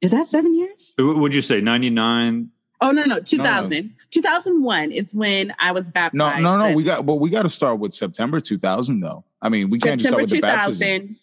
Is 0.00 0.10
that 0.10 0.28
seven 0.28 0.54
years? 0.54 0.92
Would 0.98 1.34
you 1.34 1.42
say 1.42 1.60
ninety 1.60 1.90
nine? 1.90 2.50
Oh 2.80 2.92
no 2.92 3.02
no 3.04 3.18
2000 3.18 3.70
no, 3.70 3.82
no. 3.82 3.88
2001 4.10 4.92
is 4.92 5.12
when 5.12 5.52
I 5.58 5.72
was 5.72 5.90
baptized. 5.90 6.42
No 6.42 6.56
no 6.56 6.68
no 6.68 6.76
we 6.76 6.84
got 6.84 7.04
well 7.04 7.18
we 7.18 7.28
got 7.28 7.42
to 7.42 7.48
start 7.48 7.80
with 7.80 7.92
September 7.92 8.40
2000 8.40 9.00
though. 9.00 9.24
I 9.42 9.48
mean 9.48 9.68
we 9.68 9.80
September 9.80 9.90
can't 9.90 10.00
just 10.00 10.10
start 10.10 10.22
with 10.22 10.30
2000, 10.30 10.40
the 10.40 10.98
baptism. 10.98 11.16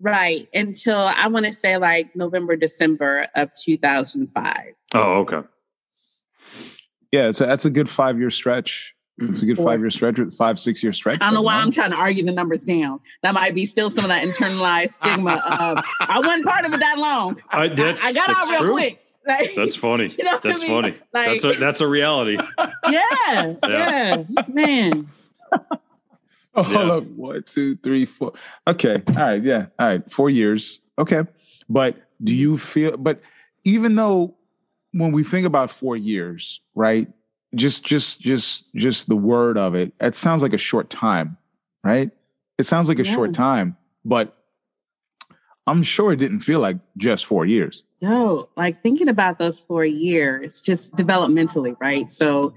Right 0.00 0.48
until 0.52 0.98
I 0.98 1.28
want 1.28 1.46
to 1.46 1.52
say 1.52 1.76
like 1.76 2.16
November 2.16 2.56
December 2.56 3.28
of 3.36 3.54
2005. 3.54 4.56
Oh 4.94 5.12
okay. 5.20 5.42
Yeah, 7.12 7.30
so 7.30 7.46
that's 7.46 7.64
a 7.64 7.70
good 7.70 7.88
five 7.88 8.18
year 8.18 8.30
stretch. 8.30 8.95
It's 9.18 9.40
a 9.40 9.46
good 9.46 9.56
five 9.56 9.80
year 9.80 9.90
stretch, 9.90 10.18
five, 10.36 10.58
six 10.58 10.82
year 10.82 10.92
stretch. 10.92 11.22
I 11.22 11.26
don't 11.26 11.34
know 11.34 11.42
why 11.42 11.54
I'm 11.54 11.70
trying 11.70 11.90
to 11.90 11.96
argue 11.96 12.24
the 12.24 12.32
numbers 12.32 12.64
down. 12.64 13.00
That 13.22 13.32
might 13.32 13.54
be 13.54 13.64
still 13.64 13.88
some 13.88 14.04
of 14.04 14.08
that 14.10 14.26
internalized 14.26 14.90
stigma 14.90 15.34
of 15.34 15.84
I 16.00 16.20
wasn't 16.20 16.44
part 16.44 16.66
of 16.66 16.74
it 16.74 16.80
that 16.80 16.98
long. 16.98 17.36
I, 17.50 17.68
that's, 17.68 18.04
I, 18.04 18.12
got 18.12 18.28
out 18.28 18.50
real 18.50 18.60
true. 18.60 18.72
quick. 18.72 19.02
Like, 19.26 19.54
that's 19.54 19.74
funny. 19.74 20.08
You 20.18 20.24
know 20.24 20.38
that's 20.42 20.60
I 20.60 20.66
mean? 20.66 20.82
funny. 20.82 20.98
Like, 21.12 21.42
that's 21.42 21.44
a 21.44 21.58
that's 21.58 21.80
a 21.80 21.86
reality. 21.86 22.38
Yeah, 22.88 23.54
yeah, 23.64 24.22
yeah. 24.28 24.42
man. 24.48 25.08
Oh, 26.58 26.62
hold 26.62 26.90
up. 26.90 27.04
One, 27.04 27.42
two, 27.42 27.76
three, 27.76 28.06
four. 28.06 28.32
Okay. 28.66 29.02
All 29.08 29.14
right. 29.14 29.42
Yeah. 29.42 29.66
All 29.78 29.88
right. 29.88 30.10
Four 30.10 30.30
years. 30.30 30.80
Okay. 30.98 31.24
But 31.68 31.96
do 32.22 32.34
you 32.34 32.56
feel, 32.56 32.96
but 32.96 33.20
even 33.64 33.94
though 33.94 34.36
when 34.92 35.12
we 35.12 35.22
think 35.22 35.46
about 35.46 35.70
four 35.70 35.98
years, 35.98 36.62
right? 36.74 37.08
Just 37.54 37.84
just 37.84 38.20
just 38.20 38.64
just 38.74 39.08
the 39.08 39.16
word 39.16 39.56
of 39.56 39.74
it 39.74 39.92
it 40.00 40.14
sounds 40.14 40.42
like 40.42 40.52
a 40.52 40.58
short 40.58 40.90
time 40.90 41.36
right 41.84 42.10
it 42.58 42.64
sounds 42.64 42.88
like 42.88 42.98
a 42.98 43.04
yeah. 43.04 43.12
short 43.14 43.32
time 43.32 43.76
but 44.04 44.36
i'm 45.66 45.82
sure 45.82 46.12
it 46.12 46.16
didn't 46.16 46.40
feel 46.40 46.60
like 46.60 46.76
just 46.96 47.24
four 47.24 47.46
years 47.46 47.84
no 48.02 48.48
like 48.56 48.82
thinking 48.82 49.08
about 49.08 49.38
those 49.38 49.60
four 49.60 49.84
years 49.84 50.60
just 50.60 50.94
developmentally 50.96 51.76
right 51.80 52.10
so 52.10 52.52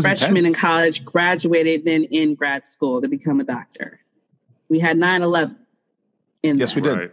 freshman 0.00 0.38
intense. 0.38 0.46
in 0.46 0.54
college 0.54 1.04
graduated 1.04 1.84
then 1.84 2.04
in 2.04 2.34
grad 2.34 2.66
school 2.66 3.00
to 3.00 3.08
become 3.08 3.40
a 3.40 3.44
doctor 3.44 4.00
we 4.68 4.78
had 4.78 4.96
9-11 4.96 5.56
in 6.42 6.58
yes 6.58 6.74
that. 6.74 6.82
we 6.82 6.88
did 6.88 6.98
right. 6.98 7.10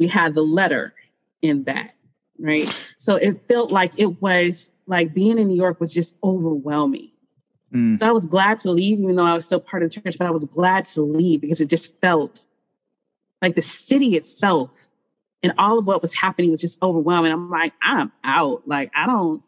we 0.00 0.06
had 0.08 0.34
the 0.34 0.42
letter 0.42 0.92
in 1.40 1.64
that 1.64 1.94
right 2.38 2.68
so 2.96 3.14
it 3.14 3.40
felt 3.46 3.70
like 3.70 3.98
it 3.98 4.20
was 4.20 4.70
like 4.86 5.14
being 5.14 5.38
in 5.38 5.48
New 5.48 5.56
York 5.56 5.80
was 5.80 5.92
just 5.92 6.14
overwhelming. 6.22 7.10
Mm. 7.74 7.98
So 7.98 8.06
I 8.06 8.12
was 8.12 8.26
glad 8.26 8.58
to 8.60 8.70
leave, 8.70 8.98
even 9.00 9.16
though 9.16 9.24
I 9.24 9.34
was 9.34 9.44
still 9.44 9.60
part 9.60 9.82
of 9.82 9.90
the 9.90 10.00
church, 10.00 10.16
but 10.18 10.26
I 10.26 10.30
was 10.30 10.44
glad 10.44 10.84
to 10.86 11.02
leave 11.02 11.40
because 11.40 11.60
it 11.60 11.68
just 11.68 11.98
felt 12.00 12.44
like 13.42 13.54
the 13.54 13.62
city 13.62 14.16
itself 14.16 14.88
and 15.42 15.52
all 15.58 15.78
of 15.78 15.86
what 15.86 16.00
was 16.00 16.14
happening 16.14 16.50
was 16.50 16.60
just 16.60 16.82
overwhelming. 16.82 17.32
I'm 17.32 17.50
like, 17.50 17.74
I'm 17.82 18.12
out. 18.22 18.66
Like, 18.66 18.90
I 18.94 19.06
don't, 19.06 19.42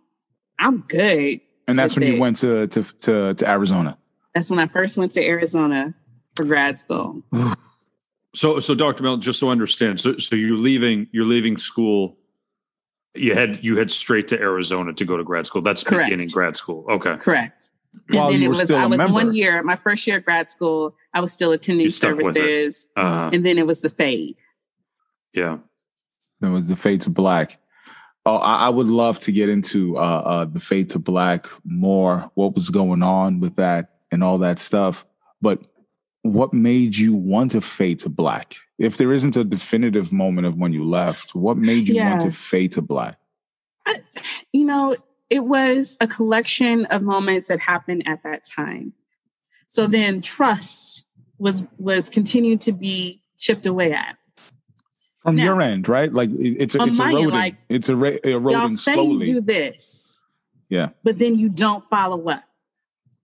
I'm 0.59 0.81
good. 0.81 1.41
And 1.69 1.79
that's 1.79 1.97
when 1.97 2.07
this. 2.07 2.15
you 2.15 2.21
went 2.21 2.37
to, 2.39 2.67
to, 2.67 2.83
to, 2.83 3.35
to 3.35 3.49
Arizona. 3.49 3.97
That's 4.35 4.51
when 4.51 4.59
I 4.59 4.67
first 4.67 4.97
went 4.97 5.13
to 5.13 5.25
Arizona 5.25 5.95
for 6.35 6.45
grad 6.45 6.79
school. 6.79 7.23
so, 8.35 8.61
so 8.61 8.75
Dr. 8.75 9.03
Mel, 9.03 9.17
just 9.17 9.39
so 9.41 9.49
I 9.49 9.53
understand, 9.53 10.01
so, 10.01 10.19
so 10.19 10.37
you're 10.37 10.57
leaving, 10.57 11.09
you're 11.13 11.25
leaving 11.25 11.57
school 11.57 12.19
you 13.19 13.35
had 13.35 13.63
you 13.65 13.77
head 13.77 13.91
straight 13.91 14.29
to 14.29 14.41
Arizona 14.41 14.93
to 14.93 15.05
go 15.05 15.17
to 15.17 15.25
grad 15.25 15.47
school. 15.47 15.63
That's 15.63 15.83
Correct. 15.83 16.07
beginning 16.07 16.29
grad 16.29 16.57
school. 16.57 16.85
Okay. 16.89 17.17
Correct. 17.17 17.69
And 18.09 18.17
While 18.17 18.31
then 18.31 18.43
it 18.43 18.49
was 18.49 18.71
I 18.71 18.87
was 18.87 18.99
member. 18.99 19.13
one 19.13 19.35
year, 19.35 19.63
my 19.63 19.77
first 19.77 20.07
year 20.07 20.19
of 20.19 20.25
grad 20.25 20.51
school, 20.51 20.95
I 21.15 21.21
was 21.21 21.33
still 21.33 21.53
attending 21.53 21.91
services. 21.91 22.89
Uh-huh. 22.97 23.31
And 23.33 23.45
then 23.45 23.59
it 23.59 23.67
was 23.67 23.81
the 23.81 23.91
fade. 23.91 24.37
Yeah. 25.33 25.59
It 26.43 26.49
was 26.49 26.69
the 26.69 26.77
fade 26.77 27.01
to 27.03 27.11
black. 27.11 27.59
Oh, 28.25 28.37
I, 28.37 28.67
I 28.67 28.69
would 28.69 28.89
love 28.89 29.19
to 29.21 29.33
get 29.33 29.49
into 29.49 29.97
uh, 29.97 30.01
uh, 30.01 30.45
the 30.45 30.61
fade 30.61 30.91
to 30.91 30.99
black 30.99 31.47
more, 31.65 32.31
what 32.35 32.55
was 32.55 32.71
going 32.71 33.03
on 33.03 33.41
with 33.41 33.57
that 33.57 33.91
and 34.11 34.23
all 34.23 34.39
that 34.39 34.59
stuff. 34.59 35.07
But 35.41 35.67
what 36.23 36.53
made 36.53 36.97
you 36.97 37.15
want 37.15 37.53
to 37.53 37.61
fade 37.61 38.01
to 38.01 38.09
black? 38.09 38.57
If 38.79 38.99
there 38.99 39.13
isn't 39.13 39.37
a 39.37 39.45
definitive 39.45 40.13
moment 40.13 40.47
of 40.47 40.57
when 40.57 40.73
you 40.73 40.85
left, 40.85 41.35
what 41.35 41.57
made 41.57 41.89
you 41.89 41.95
yeah. 41.95 42.11
want 42.11 42.23
to 42.23 42.31
fade 42.31 42.73
to 42.73 42.83
black? 42.83 43.19
I, 43.87 44.03
you 44.53 44.65
know, 44.65 44.97
it 45.31 45.45
was 45.45 45.97
a 46.01 46.07
collection 46.07 46.85
of 46.87 47.03
moments 47.03 47.49
that 47.49 47.61
happened 47.61 48.07
at 48.07 48.23
that 48.23 48.45
time. 48.45 48.93
So 49.69 49.87
mm. 49.87 49.93
then 49.93 50.21
trust 50.21 51.05
was 51.39 51.65
was 51.79 52.09
continued 52.09 52.61
to 52.63 52.73
be 52.73 53.23
chipped 53.39 53.67
away 53.67 53.93
at. 53.93 54.17
From 55.19 55.37
now, 55.37 55.45
your 55.45 55.63
end, 55.63 55.89
right? 55.89 56.13
Like 56.13 56.31
it's 56.33 56.75
a, 56.75 56.83
it's 56.85 56.99
eroding. 56.99 57.25
End, 57.25 57.33
like, 57.33 57.57
it's 57.69 57.89
a 57.89 58.29
eroding 58.29 58.61
y'all 58.61 58.71
say 58.71 58.95
slowly. 58.95 59.27
You 59.27 59.35
do 59.35 59.41
this, 59.41 60.21
yeah, 60.69 60.91
but 61.03 61.19
then 61.19 61.37
you 61.37 61.49
don't 61.49 61.85
follow 61.91 62.29
up, 62.29 62.45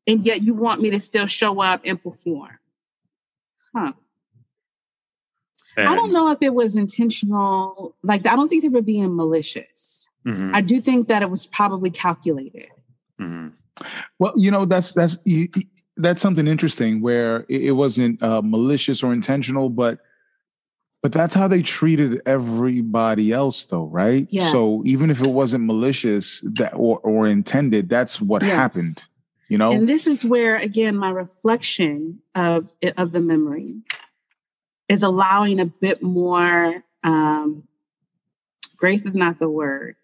and 0.07 0.25
yet 0.27 0.43
you 0.43 0.55
want 0.55 0.81
me 0.81 0.91
to 0.91 0.99
still 0.99 1.27
show 1.27 1.61
up 1.61 1.83
and 1.85 2.03
perform 2.03 2.59
huh. 3.75 3.93
And 5.77 5.89
I 5.89 5.95
don't 5.95 6.13
know 6.13 6.31
if 6.31 6.39
it 6.43 6.55
was 6.55 6.77
intentional. 6.77 7.95
Like, 8.03 8.27
I 8.27 8.37
don't 8.37 8.49
think 8.49 8.63
they 8.63 8.69
were 8.69 8.83
being 8.83 9.15
malicious. 9.17 10.07
Mm-hmm. 10.27 10.55
I 10.55 10.61
do 10.61 10.81
think 10.81 11.09
that 11.09 11.23
it 11.23 11.31
was 11.31 11.47
probably 11.47 11.91
calculated. 11.91 12.69
Mm-hmm. 13.21 13.49
Well, 14.19 14.33
you 14.37 14.51
know, 14.51 14.65
that's 14.65 14.93
that's 14.93 15.19
that's 15.97 16.23
something 16.23 16.47
interesting 16.47 17.01
where 17.01 17.45
it 17.49 17.73
wasn't 17.73 18.23
uh, 18.23 18.43
malicious 18.43 19.03
or 19.03 19.13
intentional, 19.13 19.69
but 19.69 19.99
but 21.03 21.11
that's 21.11 21.35
how 21.35 21.49
they 21.49 21.63
treated 21.63 22.23
everybody 22.27 23.33
else, 23.33 23.67
though, 23.67 23.87
right? 23.87 24.29
Yeah. 24.31 24.53
So 24.53 24.83
even 24.85 25.11
if 25.11 25.21
it 25.21 25.31
wasn't 25.31 25.65
malicious 25.65 26.43
that 26.53 26.75
or, 26.75 27.01
or 27.01 27.27
intended, 27.27 27.89
that's 27.89 28.21
what 28.21 28.43
yeah. 28.43 28.55
happened 28.55 29.09
you 29.53 29.59
know 29.59 29.71
and 29.71 29.87
this 29.87 30.07
is 30.07 30.25
where 30.25 30.57
again 30.57 30.97
my 30.97 31.11
reflection 31.11 32.19
of 32.35 32.73
of 32.97 33.13
the 33.13 33.21
memories 33.21 33.83
is 34.93 35.03
allowing 35.03 35.61
a 35.61 35.67
bit 35.67 36.03
more 36.03 36.85
um 37.03 37.67
grace 38.77 39.07
is 39.07 39.17
not 39.17 39.39
the 39.39 39.49
word 39.49 39.97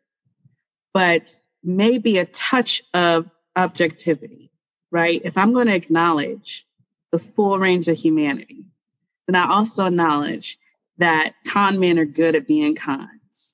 but 0.92 1.37
maybe 1.62 2.18
a 2.18 2.25
touch 2.26 2.83
of 2.95 3.30
objectivity 3.57 4.50
right 4.90 5.21
if 5.25 5.37
i'm 5.37 5.52
going 5.52 5.66
to 5.66 5.75
acknowledge 5.75 6.66
the 7.12 7.18
full 7.18 7.59
range 7.59 7.88
of 7.88 7.97
humanity 7.99 8.64
then 9.26 9.37
i 9.37 9.49
also 9.49 9.87
acknowledge 9.87 10.59
that 10.97 11.35
con 11.47 11.78
men 11.78 11.99
are 11.99 12.04
good 12.04 12.35
at 12.35 12.47
being 12.47 12.75
cons 12.75 13.52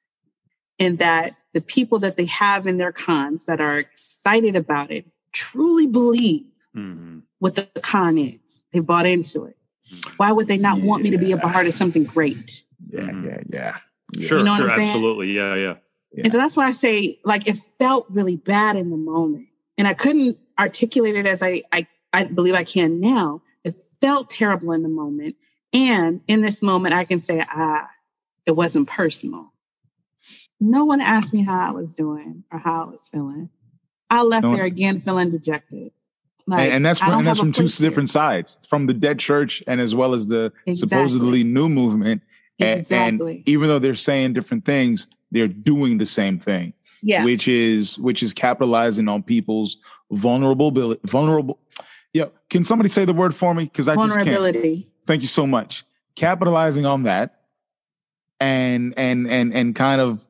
and 0.78 0.98
that 0.98 1.36
the 1.52 1.60
people 1.60 2.00
that 2.00 2.16
they 2.16 2.26
have 2.26 2.66
in 2.66 2.76
their 2.76 2.92
cons 2.92 3.46
that 3.46 3.60
are 3.60 3.78
excited 3.78 4.56
about 4.56 4.90
it 4.90 5.06
truly 5.32 5.86
believe 5.86 6.44
mm-hmm. 6.74 7.20
what 7.38 7.54
the 7.54 7.64
con 7.80 8.18
is. 8.18 8.62
They 8.72 8.80
bought 8.80 9.06
into 9.06 9.44
it. 9.44 9.56
Mm-hmm. 9.94 10.14
Why 10.16 10.32
would 10.32 10.48
they 10.48 10.58
not 10.58 10.78
yeah. 10.78 10.84
want 10.84 11.02
me 11.02 11.10
to 11.10 11.18
be 11.18 11.32
a 11.32 11.38
part 11.38 11.66
of 11.66 11.74
something 11.74 12.04
great? 12.04 12.62
Yeah, 12.88 13.00
mm-hmm. 13.00 13.28
yeah, 13.28 13.38
yeah, 13.48 13.76
yeah. 14.14 14.26
Sure, 14.28 14.38
you 14.38 14.44
know 14.44 14.56
sure, 14.56 14.70
absolutely. 14.70 15.32
Yeah, 15.32 15.54
yeah, 15.54 15.74
yeah. 16.12 16.24
And 16.24 16.32
so 16.32 16.38
that's 16.38 16.56
why 16.56 16.66
I 16.66 16.72
say, 16.72 17.20
like, 17.24 17.46
it 17.48 17.56
felt 17.56 18.06
really 18.10 18.36
bad 18.36 18.76
in 18.76 18.90
the 18.90 18.96
moment. 18.96 19.48
And 19.76 19.88
I 19.88 19.94
couldn't 19.94 20.38
articulate 20.58 21.16
it 21.16 21.26
as 21.26 21.42
I, 21.42 21.62
I, 21.72 21.86
I 22.12 22.24
believe 22.24 22.54
I 22.54 22.64
can 22.64 23.00
now. 23.00 23.42
It 23.64 23.74
felt 24.00 24.30
terrible 24.30 24.72
in 24.72 24.82
the 24.82 24.88
moment. 24.88 25.36
And 25.72 26.20
in 26.28 26.40
this 26.40 26.62
moment, 26.62 26.94
I 26.94 27.04
can 27.04 27.18
say, 27.18 27.44
ah, 27.48 27.88
it 28.46 28.52
wasn't 28.52 28.88
personal. 28.88 29.52
No 30.60 30.84
one 30.84 31.00
asked 31.00 31.34
me 31.34 31.42
how 31.42 31.68
I 31.68 31.72
was 31.72 31.92
doing 31.92 32.44
or 32.52 32.60
how 32.60 32.84
I 32.84 32.90
was 32.90 33.08
feeling. 33.08 33.50
I 34.08 34.22
left 34.22 34.44
no 34.44 34.54
there 34.54 34.64
again 34.64 35.00
feeling 35.00 35.30
dejected. 35.30 35.90
Like, 36.46 36.66
and, 36.66 36.72
and, 36.74 36.86
that's 36.86 36.98
from 36.98 37.18
and 37.18 37.26
that's 37.26 37.38
from 37.38 37.52
two 37.52 37.68
different 37.68 38.10
sides, 38.10 38.66
from 38.66 38.86
the 38.86 38.92
dead 38.92 39.18
church 39.18 39.62
and 39.66 39.80
as 39.80 39.94
well 39.94 40.14
as 40.14 40.28
the 40.28 40.52
exactly. 40.66 40.74
supposedly 40.74 41.44
new 41.44 41.68
movement. 41.68 42.22
Exactly. 42.58 42.96
And, 42.96 43.20
and 43.22 43.48
even 43.48 43.68
though 43.68 43.78
they're 43.78 43.94
saying 43.94 44.34
different 44.34 44.64
things, 44.64 45.08
they're 45.30 45.48
doing 45.48 45.98
the 45.98 46.06
same 46.06 46.38
thing. 46.38 46.74
Yeah. 47.02 47.24
Which 47.24 47.48
is 47.48 47.98
which 47.98 48.22
is 48.22 48.34
capitalizing 48.34 49.08
on 49.08 49.22
people's 49.22 49.78
vulnerable 50.10 50.96
vulnerable. 51.04 51.58
Yeah. 52.12 52.26
Can 52.50 52.64
somebody 52.64 52.88
say 52.88 53.04
the 53.04 53.12
word 53.12 53.34
for 53.34 53.54
me? 53.54 53.64
Because 53.64 53.88
I 53.88 53.96
just 53.96 54.20
can't. 54.20 54.86
Thank 55.06 55.22
you 55.22 55.28
so 55.28 55.46
much. 55.46 55.84
Capitalizing 56.14 56.86
on 56.86 57.02
that 57.04 57.40
and 58.40 58.94
and 58.96 59.28
and 59.28 59.52
and 59.52 59.74
kind 59.74 60.00
of 60.00 60.26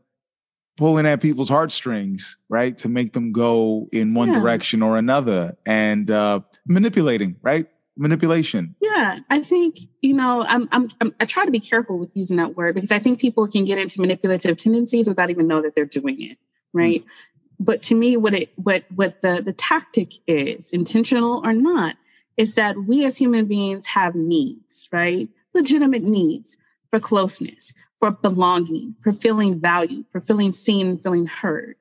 pulling 0.77 1.07
at 1.07 1.21
people's 1.21 1.49
heartstrings, 1.49 2.39
right, 2.49 2.77
to 2.79 2.89
make 2.89 3.13
them 3.13 3.33
go 3.33 3.89
in 3.93 4.15
one 4.15 4.33
yeah. 4.33 4.41
direction 4.41 4.83
or 4.83 4.99
another, 4.99 5.57
and 5.65 6.11
uh, 6.11 6.41
manipulating, 6.67 7.37
right, 7.43 7.67
manipulation. 7.97 8.75
Yeah, 8.81 9.21
I 9.31 9.41
think 9.41 9.79
you 10.03 10.15
know 10.15 10.45
I'm, 10.49 10.69
I'm, 10.73 10.91
I'm 11.01 11.15
I 11.21 11.25
try 11.25 11.45
to 11.45 11.51
be 11.51 11.61
careful 11.61 11.99
with 11.99 12.17
using 12.17 12.37
that 12.39 12.57
word 12.57 12.75
because 12.75 12.91
I 12.91 12.99
think 12.99 13.21
people 13.21 13.47
can 13.49 13.65
get 13.65 13.79
into 13.79 14.01
manipulative 14.01 14.57
tendencies 14.57 15.09
without 15.09 15.31
even 15.31 15.47
know 15.47 15.63
that 15.63 15.75
they're 15.75 15.85
doing 15.85 16.21
it, 16.21 16.39
right? 16.73 17.01
Mm-hmm. 17.01 17.65
But 17.65 17.83
to 17.85 17.95
me, 17.95 18.17
what 18.17 18.35
it 18.35 18.51
what 18.57 18.85
what 18.95 19.21
the 19.21 19.43
the 19.45 19.53
tactic 19.53 20.15
is, 20.27 20.71
intentional 20.71 21.41
or 21.45 21.53
not, 21.53 21.97
is 22.37 22.55
that 22.55 22.77
we 22.85 23.05
as 23.05 23.17
human 23.17 23.47
beings 23.47 23.87
have 23.87 24.15
needs, 24.15 24.89
right? 24.93 25.29
Legitimate 25.55 26.03
needs 26.03 26.57
for 26.91 26.99
closeness, 26.99 27.73
for 28.05 28.11
belonging, 28.11 28.95
for 29.01 29.15
feeling 29.15 29.59
valued, 29.59 30.05
for 30.13 30.21
feeling 30.21 30.53
seen 30.53 30.89
and 30.89 31.03
feeling 31.03 31.25
heard. 31.25 31.75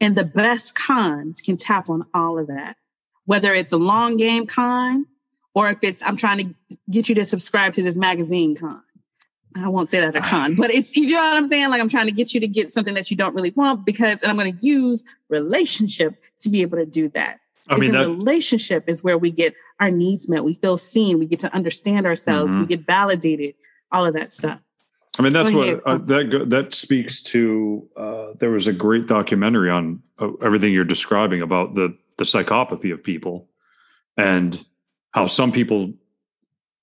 And 0.00 0.14
the 0.14 0.22
best 0.22 0.76
cons 0.76 1.40
can 1.40 1.56
tap 1.56 1.90
on 1.90 2.06
all 2.14 2.38
of 2.38 2.46
that, 2.46 2.76
whether 3.24 3.52
it's 3.52 3.72
a 3.72 3.76
long 3.76 4.16
game 4.16 4.46
con 4.46 5.06
or 5.56 5.68
if 5.68 5.78
it's, 5.82 6.04
I'm 6.04 6.16
trying 6.16 6.38
to 6.38 6.78
get 6.88 7.08
you 7.08 7.16
to 7.16 7.24
subscribe 7.24 7.74
to 7.74 7.82
this 7.82 7.96
magazine 7.96 8.54
con. 8.54 8.80
I 9.56 9.66
won't 9.66 9.90
say 9.90 9.98
that 9.98 10.14
a 10.14 10.20
con, 10.20 10.54
but 10.54 10.70
it's, 10.70 10.94
you 10.94 11.10
know 11.10 11.18
what 11.18 11.36
I'm 11.36 11.48
saying? 11.48 11.68
Like 11.70 11.80
I'm 11.80 11.88
trying 11.88 12.06
to 12.06 12.12
get 12.12 12.32
you 12.32 12.38
to 12.38 12.46
get 12.46 12.72
something 12.72 12.94
that 12.94 13.10
you 13.10 13.16
don't 13.16 13.34
really 13.34 13.50
want 13.50 13.84
because, 13.84 14.22
and 14.22 14.30
I'm 14.30 14.36
going 14.36 14.56
to 14.56 14.64
use 14.64 15.02
relationship 15.28 16.14
to 16.42 16.48
be 16.48 16.62
able 16.62 16.78
to 16.78 16.86
do 16.86 17.08
that. 17.08 17.40
I 17.68 17.76
mean, 17.76 17.90
that, 17.90 18.06
relationship 18.06 18.88
is 18.88 19.02
where 19.02 19.18
we 19.18 19.32
get 19.32 19.56
our 19.80 19.90
needs 19.90 20.28
met. 20.28 20.44
We 20.44 20.54
feel 20.54 20.76
seen. 20.76 21.18
We 21.18 21.26
get 21.26 21.40
to 21.40 21.52
understand 21.52 22.06
ourselves. 22.06 22.52
Mm-hmm. 22.52 22.60
We 22.60 22.66
get 22.68 22.86
validated. 22.86 23.56
All 23.90 24.06
of 24.06 24.14
that 24.14 24.32
stuff. 24.32 24.60
I 25.18 25.22
mean, 25.22 25.32
that's 25.32 25.52
what 25.52 25.86
uh, 25.86 25.98
that 25.98 26.46
that 26.48 26.74
speaks 26.74 27.22
to. 27.24 27.88
Uh, 27.96 28.26
there 28.38 28.50
was 28.50 28.66
a 28.66 28.72
great 28.72 29.06
documentary 29.06 29.70
on 29.70 30.02
uh, 30.18 30.32
everything 30.42 30.72
you're 30.72 30.84
describing 30.84 31.42
about 31.42 31.74
the 31.74 31.96
the 32.18 32.24
psychopathy 32.24 32.92
of 32.92 33.02
people, 33.02 33.48
and 34.16 34.64
how 35.12 35.26
some 35.26 35.52
people 35.52 35.94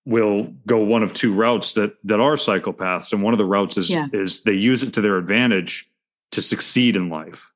will 0.06 0.54
go 0.66 0.80
one 0.84 1.04
of 1.04 1.14
two 1.14 1.34
routes 1.34 1.74
that 1.74 1.96
that 2.06 2.20
are 2.20 2.36
psychopaths, 2.36 3.14
and 3.14 3.22
one 3.22 3.34
of 3.34 3.38
the 3.38 3.46
routes 3.46 3.78
is 3.78 3.92
yeah. 3.92 4.08
is 4.14 4.44
they 4.44 4.54
use 4.54 4.82
it 4.82 4.94
to 4.94 5.02
their 5.02 5.18
advantage 5.18 5.90
to 6.32 6.42
succeed 6.42 6.96
in 6.96 7.10
life. 7.10 7.52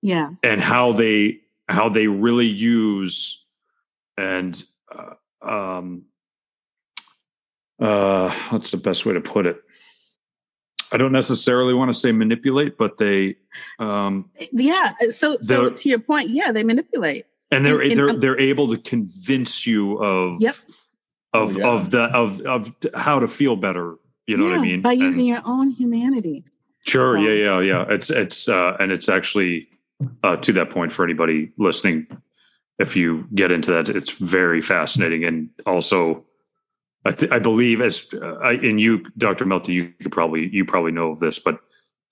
Yeah, 0.00 0.30
and 0.42 0.60
how 0.60 0.92
they 0.92 1.40
how 1.68 1.90
they 1.90 2.06
really 2.06 2.46
use 2.46 3.44
and 4.16 4.62
uh, 4.90 5.14
um 5.42 6.04
uh 7.80 8.30
what's 8.50 8.70
the 8.70 8.76
best 8.76 9.06
way 9.06 9.14
to 9.14 9.20
put 9.20 9.46
it 9.46 9.62
I 10.92 10.98
don't 10.98 11.12
necessarily 11.12 11.74
want 11.74 11.90
to 11.90 11.98
say 11.98 12.12
manipulate, 12.12 12.76
but 12.76 12.98
they, 12.98 13.36
um, 13.78 14.30
yeah. 14.52 14.92
So, 15.10 15.38
so 15.40 15.70
to 15.70 15.88
your 15.88 15.98
point, 15.98 16.28
yeah, 16.28 16.52
they 16.52 16.62
manipulate, 16.62 17.26
and 17.50 17.64
they're 17.64 17.80
and, 17.80 17.92
they're 17.92 18.08
and, 18.08 18.20
they're 18.20 18.38
able 18.38 18.68
to 18.68 18.78
convince 18.78 19.66
you 19.66 19.96
of, 19.96 20.40
yep, 20.40 20.56
of 21.32 21.56
oh, 21.56 21.58
yeah. 21.58 21.66
of 21.66 21.90
the 21.90 22.02
of 22.02 22.40
of 22.42 22.76
how 22.94 23.18
to 23.18 23.28
feel 23.28 23.56
better. 23.56 23.96
You 24.26 24.36
know 24.36 24.44
yeah, 24.44 24.50
what 24.50 24.58
I 24.60 24.62
mean? 24.62 24.82
By 24.82 24.92
using 24.92 25.22
and, 25.22 25.28
your 25.28 25.42
own 25.44 25.70
humanity. 25.70 26.44
Sure. 26.84 27.16
So. 27.16 27.22
Yeah. 27.22 27.60
Yeah. 27.60 27.60
Yeah. 27.60 27.94
It's 27.94 28.10
it's 28.10 28.48
uh, 28.48 28.76
and 28.78 28.92
it's 28.92 29.08
actually 29.08 29.68
uh, 30.22 30.36
to 30.36 30.52
that 30.52 30.70
point 30.70 30.92
for 30.92 31.04
anybody 31.04 31.52
listening. 31.56 32.06
If 32.78 32.96
you 32.96 33.28
get 33.34 33.52
into 33.52 33.70
that, 33.72 33.88
it's 33.88 34.10
very 34.10 34.60
fascinating 34.60 35.24
and 35.24 35.50
also 35.66 36.24
I, 37.04 37.10
th- 37.12 37.32
I 37.32 37.38
believe 37.38 37.80
as 37.80 38.08
uh, 38.14 38.36
I, 38.42 38.52
and 38.52 38.80
you, 38.80 39.04
Dr. 39.18 39.44
Melton, 39.44 39.74
you 39.74 39.92
could 40.00 40.12
probably 40.12 40.48
you 40.48 40.64
probably 40.64 40.92
know 40.92 41.10
of 41.10 41.18
this, 41.18 41.38
but 41.38 41.58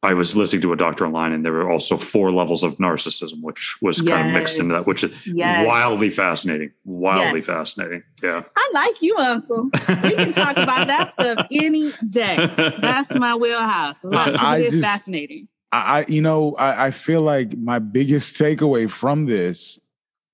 I 0.03 0.14
was 0.14 0.35
listening 0.35 0.62
to 0.62 0.72
a 0.72 0.76
doctor 0.76 1.05
online, 1.05 1.33
and 1.33 1.44
there 1.44 1.53
were 1.53 1.70
also 1.70 1.98
four 1.98 2.33
levels 2.33 2.62
of 2.62 2.79
narcissism, 2.79 3.42
which 3.42 3.76
was 3.83 4.00
yes. 4.00 4.14
kind 4.14 4.29
of 4.29 4.35
mixed 4.35 4.59
into 4.59 4.74
that, 4.74 4.87
which 4.87 5.05
is 5.05 5.12
yes. 5.26 5.66
wildly 5.66 6.09
fascinating. 6.09 6.72
Wildly 6.85 7.40
yes. 7.40 7.46
fascinating. 7.46 8.03
Yeah, 8.22 8.42
I 8.57 8.70
like 8.72 9.03
you, 9.03 9.16
Uncle. 9.18 9.64
We 9.64 10.14
can 10.14 10.33
talk 10.33 10.57
about 10.57 10.88
that 10.88 11.09
stuff 11.09 11.46
any 11.53 11.92
day. 12.11 12.37
That's 12.81 13.14
my 13.14 13.35
wheelhouse. 13.35 13.98
I, 14.11 14.59
it 14.59 14.66
is 14.66 14.72
just, 14.72 14.85
fascinating. 14.85 15.48
I, 15.70 16.05
you 16.09 16.22
know, 16.22 16.55
I, 16.55 16.87
I 16.87 16.90
feel 16.90 17.20
like 17.20 17.57
my 17.57 17.79
biggest 17.79 18.37
takeaway 18.37 18.90
from 18.90 19.26
this 19.26 19.79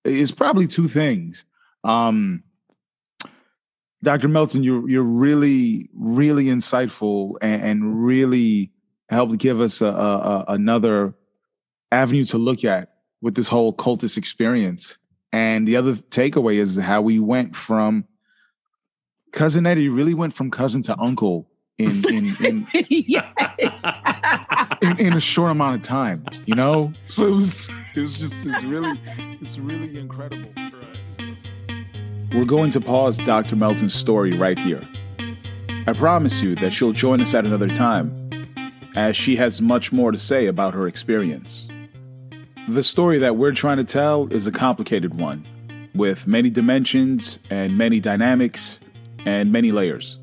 is 0.04 0.30
probably 0.30 0.66
two 0.66 0.88
things. 0.88 1.44
Um, 1.84 2.44
Dr. 4.02 4.28
Melton, 4.28 4.62
you're 4.62 4.88
you're 4.88 5.02
really 5.02 5.88
really 5.94 6.46
insightful 6.46 7.36
and, 7.40 7.62
and 7.62 8.04
really 8.04 8.72
helped 9.08 9.38
give 9.38 9.60
us 9.60 9.80
a, 9.80 9.86
a, 9.86 10.44
another 10.48 11.14
avenue 11.92 12.24
to 12.24 12.38
look 12.38 12.64
at 12.64 12.94
with 13.20 13.34
this 13.34 13.48
whole 13.48 13.72
cultist 13.72 14.16
experience. 14.16 14.98
And 15.32 15.66
the 15.66 15.76
other 15.76 15.94
takeaway 15.94 16.56
is 16.56 16.76
how 16.76 17.02
we 17.02 17.18
went 17.18 17.56
from 17.56 18.04
cousin 19.32 19.66
Eddie 19.66 19.88
really 19.88 20.14
went 20.14 20.34
from 20.34 20.50
cousin 20.50 20.82
to 20.82 20.98
uncle 20.98 21.50
in 21.78 22.08
in 22.08 22.36
in, 22.44 22.66
in, 24.82 24.98
in, 24.98 25.12
a 25.12 25.20
short 25.20 25.50
amount 25.50 25.76
of 25.76 25.82
time. 25.82 26.24
You 26.46 26.54
know, 26.54 26.92
so 27.04 27.26
it 27.26 27.30
was 27.30 27.68
it 27.94 28.00
was 28.00 28.16
just 28.16 28.46
it's 28.46 28.64
really 28.64 28.98
it's 29.40 29.58
really 29.58 29.98
incredible. 29.98 30.50
We're 32.36 32.44
going 32.44 32.70
to 32.72 32.82
pause 32.82 33.16
Dr. 33.16 33.56
Melton's 33.56 33.94
story 33.94 34.36
right 34.36 34.58
here. 34.58 34.86
I 35.86 35.94
promise 35.94 36.42
you 36.42 36.54
that 36.56 36.74
she'll 36.74 36.92
join 36.92 37.22
us 37.22 37.32
at 37.32 37.46
another 37.46 37.66
time, 37.66 38.30
as 38.94 39.16
she 39.16 39.36
has 39.36 39.62
much 39.62 39.90
more 39.90 40.12
to 40.12 40.18
say 40.18 40.44
about 40.44 40.74
her 40.74 40.86
experience. 40.86 41.66
The 42.68 42.82
story 42.82 43.18
that 43.20 43.36
we're 43.36 43.52
trying 43.52 43.78
to 43.78 43.84
tell 43.84 44.30
is 44.30 44.46
a 44.46 44.52
complicated 44.52 45.18
one, 45.18 45.46
with 45.94 46.26
many 46.26 46.50
dimensions 46.50 47.38
and 47.48 47.78
many 47.78 48.00
dynamics 48.00 48.80
and 49.24 49.50
many 49.50 49.72
layers. 49.72 50.18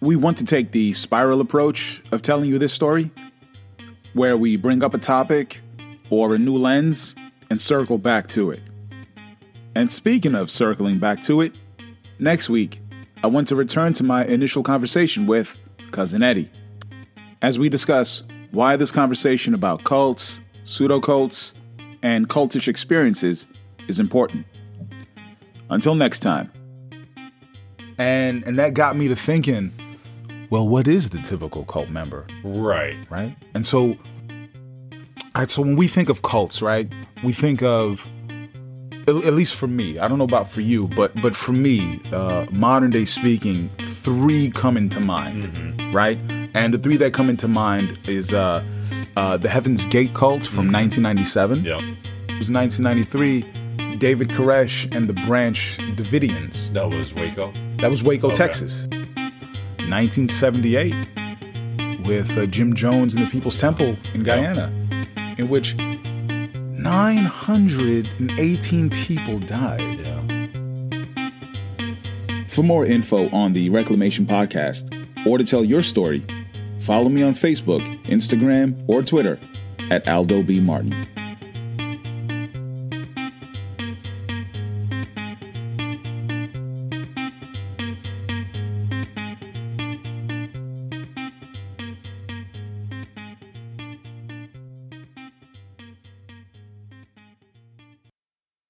We 0.00 0.16
want 0.16 0.38
to 0.38 0.46
take 0.46 0.72
the 0.72 0.94
spiral 0.94 1.42
approach 1.42 2.02
of 2.10 2.22
telling 2.22 2.48
you 2.48 2.58
this 2.58 2.72
story, 2.72 3.10
where 4.14 4.38
we 4.38 4.56
bring 4.56 4.82
up 4.82 4.94
a 4.94 4.98
topic 4.98 5.60
or 6.08 6.34
a 6.34 6.38
new 6.38 6.56
lens 6.56 7.14
and 7.50 7.60
circle 7.60 7.98
back 7.98 8.28
to 8.28 8.50
it. 8.50 8.62
And 9.76 9.92
speaking 9.92 10.34
of 10.34 10.50
circling 10.50 10.98
back 10.98 11.22
to 11.24 11.42
it, 11.42 11.52
next 12.18 12.48
week, 12.48 12.80
I 13.22 13.26
want 13.26 13.46
to 13.48 13.56
return 13.56 13.92
to 13.92 14.02
my 14.02 14.24
initial 14.24 14.62
conversation 14.62 15.26
with 15.26 15.58
Cousin 15.90 16.22
Eddie 16.22 16.50
as 17.42 17.58
we 17.58 17.68
discuss 17.68 18.22
why 18.52 18.76
this 18.76 18.90
conversation 18.90 19.52
about 19.52 19.84
cults, 19.84 20.40
pseudo 20.62 20.98
cults, 20.98 21.52
and 22.02 22.26
cultish 22.26 22.68
experiences 22.68 23.46
is 23.86 24.00
important. 24.00 24.46
Until 25.68 25.94
next 25.94 26.20
time. 26.20 26.50
And 27.98 28.44
and 28.44 28.58
that 28.58 28.72
got 28.72 28.96
me 28.96 29.08
to 29.08 29.16
thinking, 29.16 29.74
well, 30.48 30.66
what 30.66 30.88
is 30.88 31.10
the 31.10 31.18
typical 31.18 31.66
cult 31.66 31.90
member? 31.90 32.26
Right. 32.42 32.96
Right? 33.10 33.36
And 33.52 33.66
so 33.66 33.98
so 35.46 35.60
when 35.60 35.76
we 35.76 35.86
think 35.86 36.08
of 36.08 36.22
cults, 36.22 36.62
right? 36.62 36.90
We 37.22 37.34
think 37.34 37.62
of 37.62 38.08
at 39.08 39.32
least 39.34 39.54
for 39.54 39.66
me, 39.68 39.98
I 39.98 40.08
don't 40.08 40.18
know 40.18 40.24
about 40.24 40.50
for 40.50 40.60
you, 40.60 40.88
but 40.88 41.14
but 41.22 41.36
for 41.36 41.52
me, 41.52 42.00
uh, 42.12 42.46
modern 42.50 42.90
day 42.90 43.04
speaking, 43.04 43.70
three 43.84 44.50
come 44.50 44.76
into 44.76 44.98
mind, 45.00 45.44
mm-hmm. 45.44 45.94
right? 45.94 46.18
And 46.54 46.74
the 46.74 46.78
three 46.78 46.96
that 46.96 47.12
come 47.12 47.28
into 47.30 47.46
mind 47.46 47.98
is 48.06 48.32
uh, 48.32 48.64
uh, 49.16 49.36
the 49.36 49.48
Heaven's 49.48 49.86
Gate 49.86 50.14
cult 50.14 50.44
from 50.44 50.66
mm-hmm. 50.66 51.04
1997. 51.04 51.64
Yeah, 51.64 51.76
it 51.76 52.38
was 52.38 52.50
1993. 52.50 53.96
David 53.98 54.28
Koresh 54.28 54.94
and 54.94 55.08
the 55.08 55.14
Branch 55.26 55.78
Davidians. 55.96 56.70
That 56.72 56.90
was 56.90 57.14
Waco. 57.14 57.52
That 57.78 57.90
was 57.90 58.02
Waco, 58.02 58.26
okay. 58.26 58.36
Texas. 58.36 58.86
1978 59.88 60.94
with 62.06 62.36
uh, 62.36 62.46
Jim 62.46 62.74
Jones 62.74 63.14
and 63.14 63.26
the 63.26 63.30
People's 63.30 63.56
Temple 63.56 63.96
in 64.12 64.22
Guyana, 64.22 64.70
in 65.38 65.48
which 65.48 65.74
918 66.86 68.90
people 68.90 69.40
died. 69.40 70.06
For 72.48 72.62
more 72.62 72.86
info 72.86 73.28
on 73.30 73.50
the 73.50 73.70
Reclamation 73.70 74.24
Podcast 74.24 74.94
or 75.26 75.36
to 75.36 75.42
tell 75.42 75.64
your 75.64 75.82
story, 75.82 76.24
follow 76.78 77.08
me 77.08 77.24
on 77.24 77.34
Facebook, 77.34 77.84
Instagram, 78.04 78.88
or 78.88 79.02
Twitter 79.02 79.40
at 79.90 80.06
Aldo 80.06 80.44
B. 80.44 80.60
Martin. 80.60 81.08